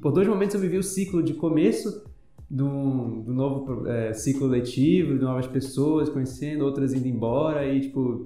[0.00, 2.04] por dois momentos eu vivi o ciclo de começo
[2.50, 8.24] do, do novo é, ciclo letivo, de novas pessoas conhecendo, outras indo embora e tipo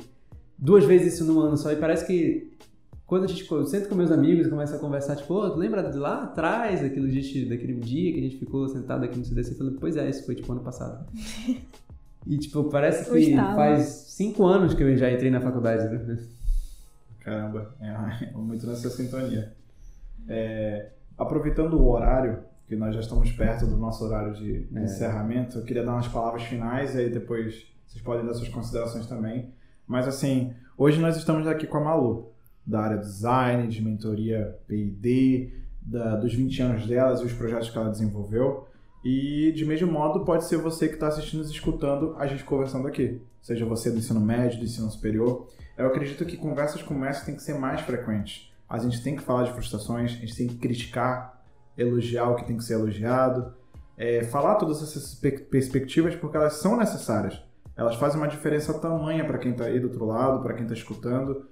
[0.58, 2.50] duas vezes isso num ano só e parece que
[3.10, 5.82] quando a gente eu sento com meus amigos e começa a conversar, tipo, oh, lembra
[5.82, 9.56] de lá atrás, daquele dia, daquele dia que a gente ficou sentado aqui no CDC,
[9.56, 11.04] falando, pois é, isso foi tipo ano passado.
[12.24, 16.18] e tipo, parece que faz cinco anos que eu já entrei na faculdade, né?
[17.20, 19.54] Caramba, é, muito nessa sintonia.
[20.28, 24.82] É, aproveitando o horário, que nós já estamos perto do nosso horário de é.
[24.82, 29.06] encerramento, eu queria dar umas palavras finais e aí depois vocês podem dar suas considerações
[29.06, 29.52] também.
[29.86, 32.32] Mas assim, hoje nós estamos aqui com a Malu,
[32.64, 35.52] da área design, de mentoria P&D,
[36.20, 38.68] dos 20 anos delas e os projetos que ela desenvolveu.
[39.04, 42.86] E de mesmo modo, pode ser você que está assistindo e escutando a gente conversando
[42.86, 43.20] aqui.
[43.42, 45.48] Seja você do ensino médio, do ensino superior.
[45.80, 48.52] Eu acredito que conversas como essa têm que ser mais frequentes.
[48.68, 51.42] A gente tem que falar de frustrações, a gente tem que criticar,
[51.76, 53.54] elogiar o que tem que ser elogiado,
[53.96, 57.42] é, falar todas essas perspectivas porque elas são necessárias.
[57.74, 60.74] Elas fazem uma diferença tamanha para quem está aí do outro lado, para quem está
[60.74, 61.46] escutando.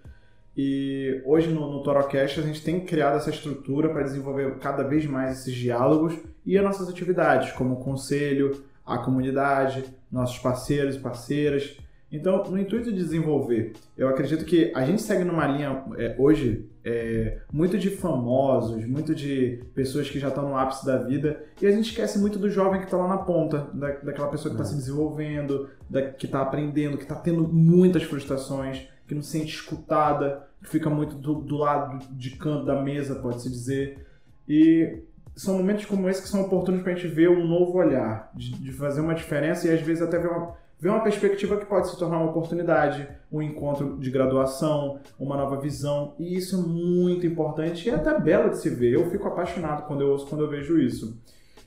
[0.54, 5.06] E hoje no, no Torocast a gente tem criado essa estrutura para desenvolver cada vez
[5.06, 10.98] mais esses diálogos e as nossas atividades, como o conselho, a comunidade, nossos parceiros e
[10.98, 11.78] parceiras.
[12.10, 16.66] Então, no intuito de desenvolver, eu acredito que a gente segue numa linha é, hoje
[16.82, 21.66] é, muito de famosos, muito de pessoas que já estão no ápice da vida, e
[21.66, 24.60] a gente esquece muito do jovem que está lá na ponta, da, daquela pessoa que
[24.60, 24.72] está é.
[24.72, 29.54] se desenvolvendo, da, que está aprendendo, que está tendo muitas frustrações, que não se sente
[29.54, 34.06] escutada, que fica muito do, do lado de canto da mesa, pode-se dizer.
[34.48, 35.02] E
[35.36, 38.52] são momentos como esse que são oportunos para a gente ver um novo olhar, de,
[38.52, 41.88] de fazer uma diferença e às vezes até ver uma ver uma perspectiva que pode
[41.88, 47.26] se tornar uma oportunidade, um encontro de graduação, uma nova visão, e isso é muito
[47.26, 48.92] importante e é até belo de se ver.
[48.92, 51.20] Eu fico apaixonado quando eu ouço, quando eu vejo isso.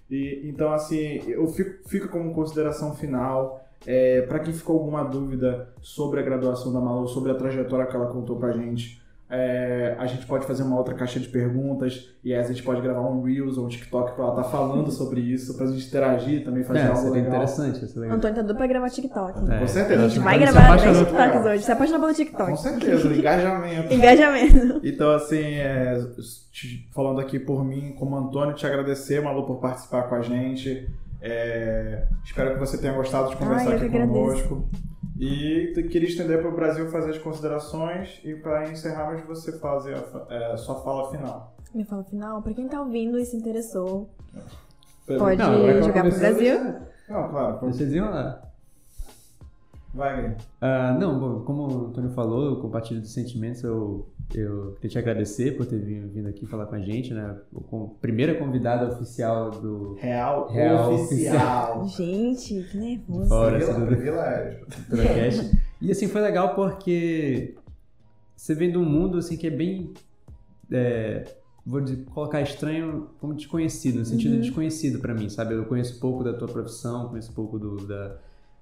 [0.10, 3.66] E, então, assim, eu fico, como consideração final.
[3.84, 7.96] É, para quem ficou alguma dúvida sobre a graduação da Malu, sobre a trajetória que
[7.96, 9.01] ela contou pra gente,
[9.32, 12.82] é, a gente pode fazer uma outra caixa de perguntas e aí a gente pode
[12.82, 15.88] gravar um Reels ou um TikTok pra ela estar tá falando sobre isso, pra gente
[15.88, 17.30] interagir também, fazer é, algo seria legal.
[17.30, 17.86] interessante.
[17.86, 18.18] Isso legal.
[18.18, 19.50] Antônio tá doido pra gravar TikTok.
[19.50, 19.60] É.
[19.60, 20.04] Com certeza.
[20.04, 21.64] A gente vai gravar 10 TikToks hoje.
[21.64, 22.50] Se apaixona pelo TikTok.
[22.52, 23.94] Com certeza, engajamento.
[23.96, 24.82] engajamento.
[24.84, 26.06] Então, assim, é,
[26.94, 30.90] falando aqui por mim, como Antônio, te agradecer, Malu, por participar com a gente.
[31.22, 34.68] É, espero que você tenha gostado de conversar Ai, aqui conosco.
[35.22, 40.34] E queria estender para o Brasil fazer as considerações e para encerrarmos você fazer a
[40.34, 41.56] é, sua fala final.
[41.72, 42.42] Minha fala final?
[42.42, 44.10] Para quem está ouvindo e se interessou,
[45.06, 46.60] pode não, jogar para o Brasil.
[47.08, 47.60] Não, claro.
[47.62, 48.52] Deixa eu desenrolar.
[49.94, 50.36] Vai, Gui.
[50.60, 53.62] Uh, não, bom, como o Antônio falou, eu compartilho dos sentimentos.
[53.62, 54.10] Eu
[54.40, 57.38] eu queria te agradecer por ter vindo aqui falar com a gente, né?
[57.70, 61.88] Com primeira convidada oficial do Real, Real oficial.
[61.90, 63.28] Gente, que nervoso.
[63.30, 64.66] Fora, do- privilégio.
[65.82, 67.56] E assim, foi legal porque
[68.36, 69.92] você vem de um mundo assim que é bem.
[70.72, 71.24] é,
[71.66, 75.56] vou dizer, colocar estranho como desconhecido, no sentido de desconhecido pra mim, sabe?
[75.56, 78.16] Eu conheço pouco da tua profissão, conheço pouco do da,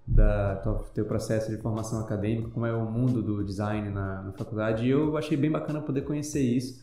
[0.10, 4.32] da tua, teu processo de formação acadêmica, como é o mundo do design na, na
[4.34, 6.82] faculdade, e eu achei bem bacana poder conhecer isso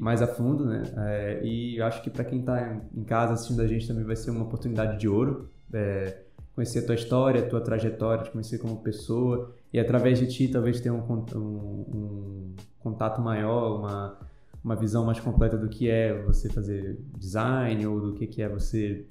[0.00, 0.82] mais a fundo, né?
[0.96, 4.30] É, e acho que pra quem tá em casa assistindo a gente também vai ser
[4.30, 5.48] uma oportunidade de ouro.
[5.72, 6.18] é,
[6.54, 10.46] conhecer a tua história, a tua trajetória, te conhecer como pessoa e através de ti
[10.48, 11.00] talvez ter um,
[11.34, 14.16] um- um contato maior, uma,
[14.62, 18.48] uma visão mais completa do que é você fazer design ou do que, que é
[18.48, 19.04] você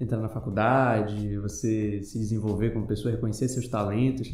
[0.00, 4.32] entrar na faculdade, você se desenvolver como pessoa, reconhecer seus talentos.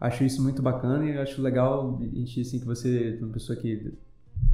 [0.00, 3.58] Acho isso muito bacana e acho legal a gente assim que você é uma pessoa
[3.58, 3.92] que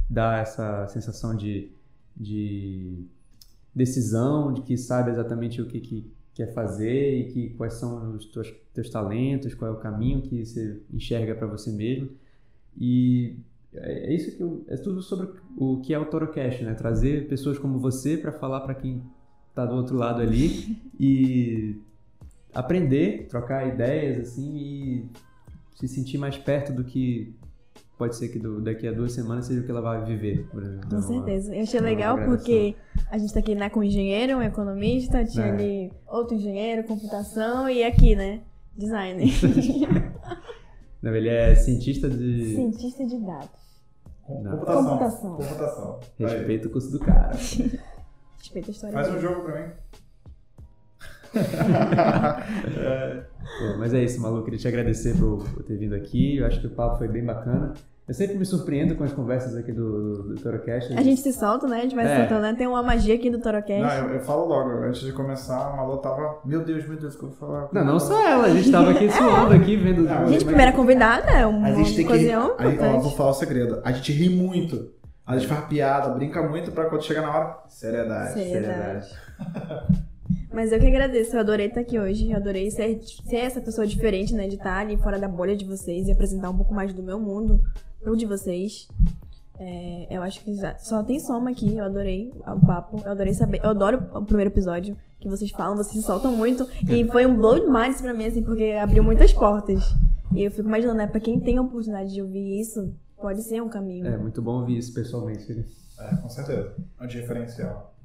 [0.09, 1.71] dá essa sensação de,
[2.15, 3.03] de
[3.75, 8.25] decisão, de que sabe exatamente o que, que quer fazer e que quais são os
[8.25, 12.09] teus, teus talentos, qual é o caminho que você enxerga para você mesmo.
[12.77, 13.35] E
[13.73, 16.73] é isso que eu, é tudo sobre o que é o Torocast, né?
[16.73, 19.03] Trazer pessoas como você para falar para quem
[19.65, 21.75] tá do outro lado ali e
[22.53, 25.05] aprender, trocar ideias assim e
[25.75, 27.33] se sentir mais perto do que
[27.97, 30.47] pode ser que do- daqui a duas semanas seja o que ela vai viver.
[30.51, 30.81] por exemplo.
[30.81, 31.53] Com Então, certeza.
[31.55, 32.75] Eu achei uma legal porque
[33.11, 35.51] a gente tá aqui né, com um engenheiro, um economista, tinha É.
[35.51, 38.41] ali outro engenheiro, computação e aqui, né?
[38.77, 39.27] Designer.
[41.01, 43.49] Não, ele é cientista de Cientista de dados.
[44.25, 44.83] Computação.
[44.85, 45.35] Computação.
[45.37, 45.99] Computação.
[46.19, 46.25] Aí.
[46.25, 47.31] respeito o curso do cara.
[48.49, 49.21] Respeita a história Faz um dele.
[49.21, 49.67] jogo pra mim.
[53.59, 54.43] Pô, mas é isso, Malu.
[54.43, 56.37] Queria te agradecer por, por ter vindo aqui.
[56.37, 57.73] Eu acho que o papo foi bem bacana.
[58.07, 60.91] Eu sempre me surpreendo com as conversas aqui do, do, do Torocast.
[60.97, 61.77] A gente se solta, né?
[61.77, 62.17] A gente vai se É.
[62.21, 62.55] soltando, né?
[62.57, 63.81] Tem uma magia aqui do Torocast.
[63.83, 64.71] Não, eu, eu falo logo.
[64.83, 66.39] Antes de começar, a Malu tava...
[66.43, 67.69] Meu Deus, meu Deus, o que eu vou falar?
[67.71, 68.47] Não, não só ela.
[68.47, 70.01] A gente tava aqui suando aqui, vendo...
[70.01, 72.11] Não, Gente, primeira convidada, é uma A gente tem que...
[72.11, 73.79] ocasião Aí, ó, vou falar o segredo.
[73.83, 74.89] A gente ri muito.
[75.29, 77.59] A gente faz piada, brinca muito pra quando chega na hora...
[77.67, 78.33] Seriedade.
[78.33, 79.07] Seriedade.
[80.51, 83.85] Mas eu que agradeço, eu adorei estar aqui hoje, eu adorei ser, ser essa pessoa
[83.85, 86.91] diferente, né, de estar ali fora da bolha de vocês e apresentar um pouco mais
[86.95, 87.61] do meu mundo
[88.01, 88.87] pro de vocês.
[89.59, 93.61] É, eu acho que só tem soma aqui, eu adorei o papo, eu adorei saber,
[93.63, 97.35] eu adoro o primeiro episódio que vocês falam, vocês se soltam muito e foi um
[97.35, 99.83] blow demais pra mim, assim, porque abriu muitas portas.
[100.33, 103.61] E eu fico imaginando, né, pra quem tem a oportunidade de ouvir isso, pode ser
[103.61, 104.05] um caminho.
[104.07, 105.65] É, muito bom ouvir isso pessoalmente.
[105.99, 106.75] É, com certeza.
[106.99, 107.95] É um diferencial.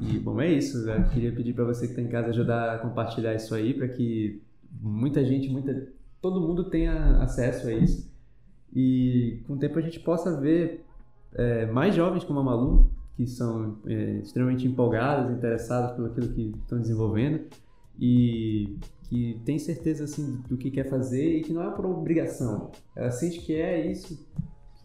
[0.00, 0.88] E, bom, é isso.
[0.88, 3.88] Eu queria pedir pra você que tá em casa ajudar a compartilhar isso aí para
[3.88, 4.42] que
[4.80, 5.88] muita gente, muita,
[6.20, 8.10] todo mundo tenha acesso a isso.
[8.74, 10.84] E com o tempo a gente possa ver
[11.34, 16.54] é, mais jovens como a Malu, que são é, extremamente empolgados, interessados pelo aquilo que
[16.62, 17.44] estão desenvolvendo
[17.98, 18.78] e
[19.10, 22.70] que tem certeza assim do que quer fazer e que não é por obrigação.
[22.96, 24.24] Ela sente que é isso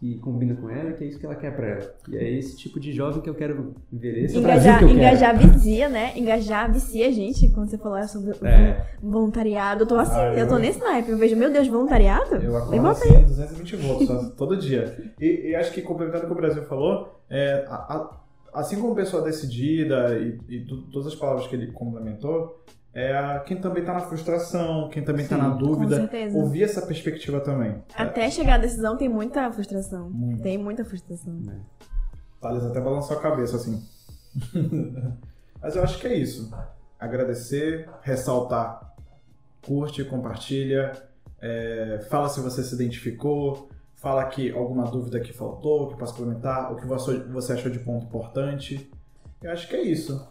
[0.00, 1.94] que combina com ela, que é isso que ela quer pra ela.
[2.10, 4.24] E é esse tipo de jovem que eu quero ver.
[4.24, 5.00] Esse é o Engajar, que eu quero.
[5.00, 6.12] engajar vicia, né?
[6.18, 8.86] Engajar vicia a gente, quando você falou sobre o É.
[9.02, 9.84] voluntariado.
[9.84, 11.10] Eu tô assim, Ah, eu tô eu- nesse naipe.
[11.10, 12.34] Eu vejo, meu Deus, voluntariado?
[12.36, 15.14] Eu acordo assim, 220 volts só- todo dia.
[15.18, 18.20] E, e acho que complementando o que o Brasil falou, é, a- a-
[18.60, 22.60] assim como pessoa decidida e, e tu- todas as palavras que ele complementou,
[22.98, 26.38] é quem também tá na frustração, quem também tá Sim, na Com dúvida, certeza.
[26.38, 27.82] ouvir essa perspectiva também.
[27.94, 30.08] Até chegar à decisão tem muita frustração.
[30.08, 30.42] Muito.
[30.42, 31.38] Tem muita frustração.
[32.40, 33.82] Thales até balançou a cabeça assim.
[35.60, 36.50] Mas eu acho que é isso.
[36.98, 38.94] Agradecer, ressaltar.
[39.64, 40.92] Curte, compartilha.
[41.40, 43.68] é, fala se você se identificou.
[43.96, 48.06] Fala que alguma dúvida que faltou, que possa complementar, o que você achou de ponto
[48.06, 48.90] importante.
[49.42, 50.26] Eu acho que é isso.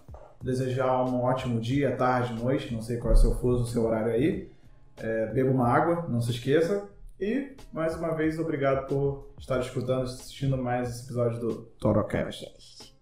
[0.45, 3.83] Desejar um ótimo dia, tarde, noite, não sei qual é o seu fuso, o seu
[3.83, 4.47] horário aí.
[4.95, 6.87] É, beba uma água, não se esqueça.
[7.19, 12.94] E, mais uma vez, obrigado por estar escutando, assistindo mais esse episódio do Torocast.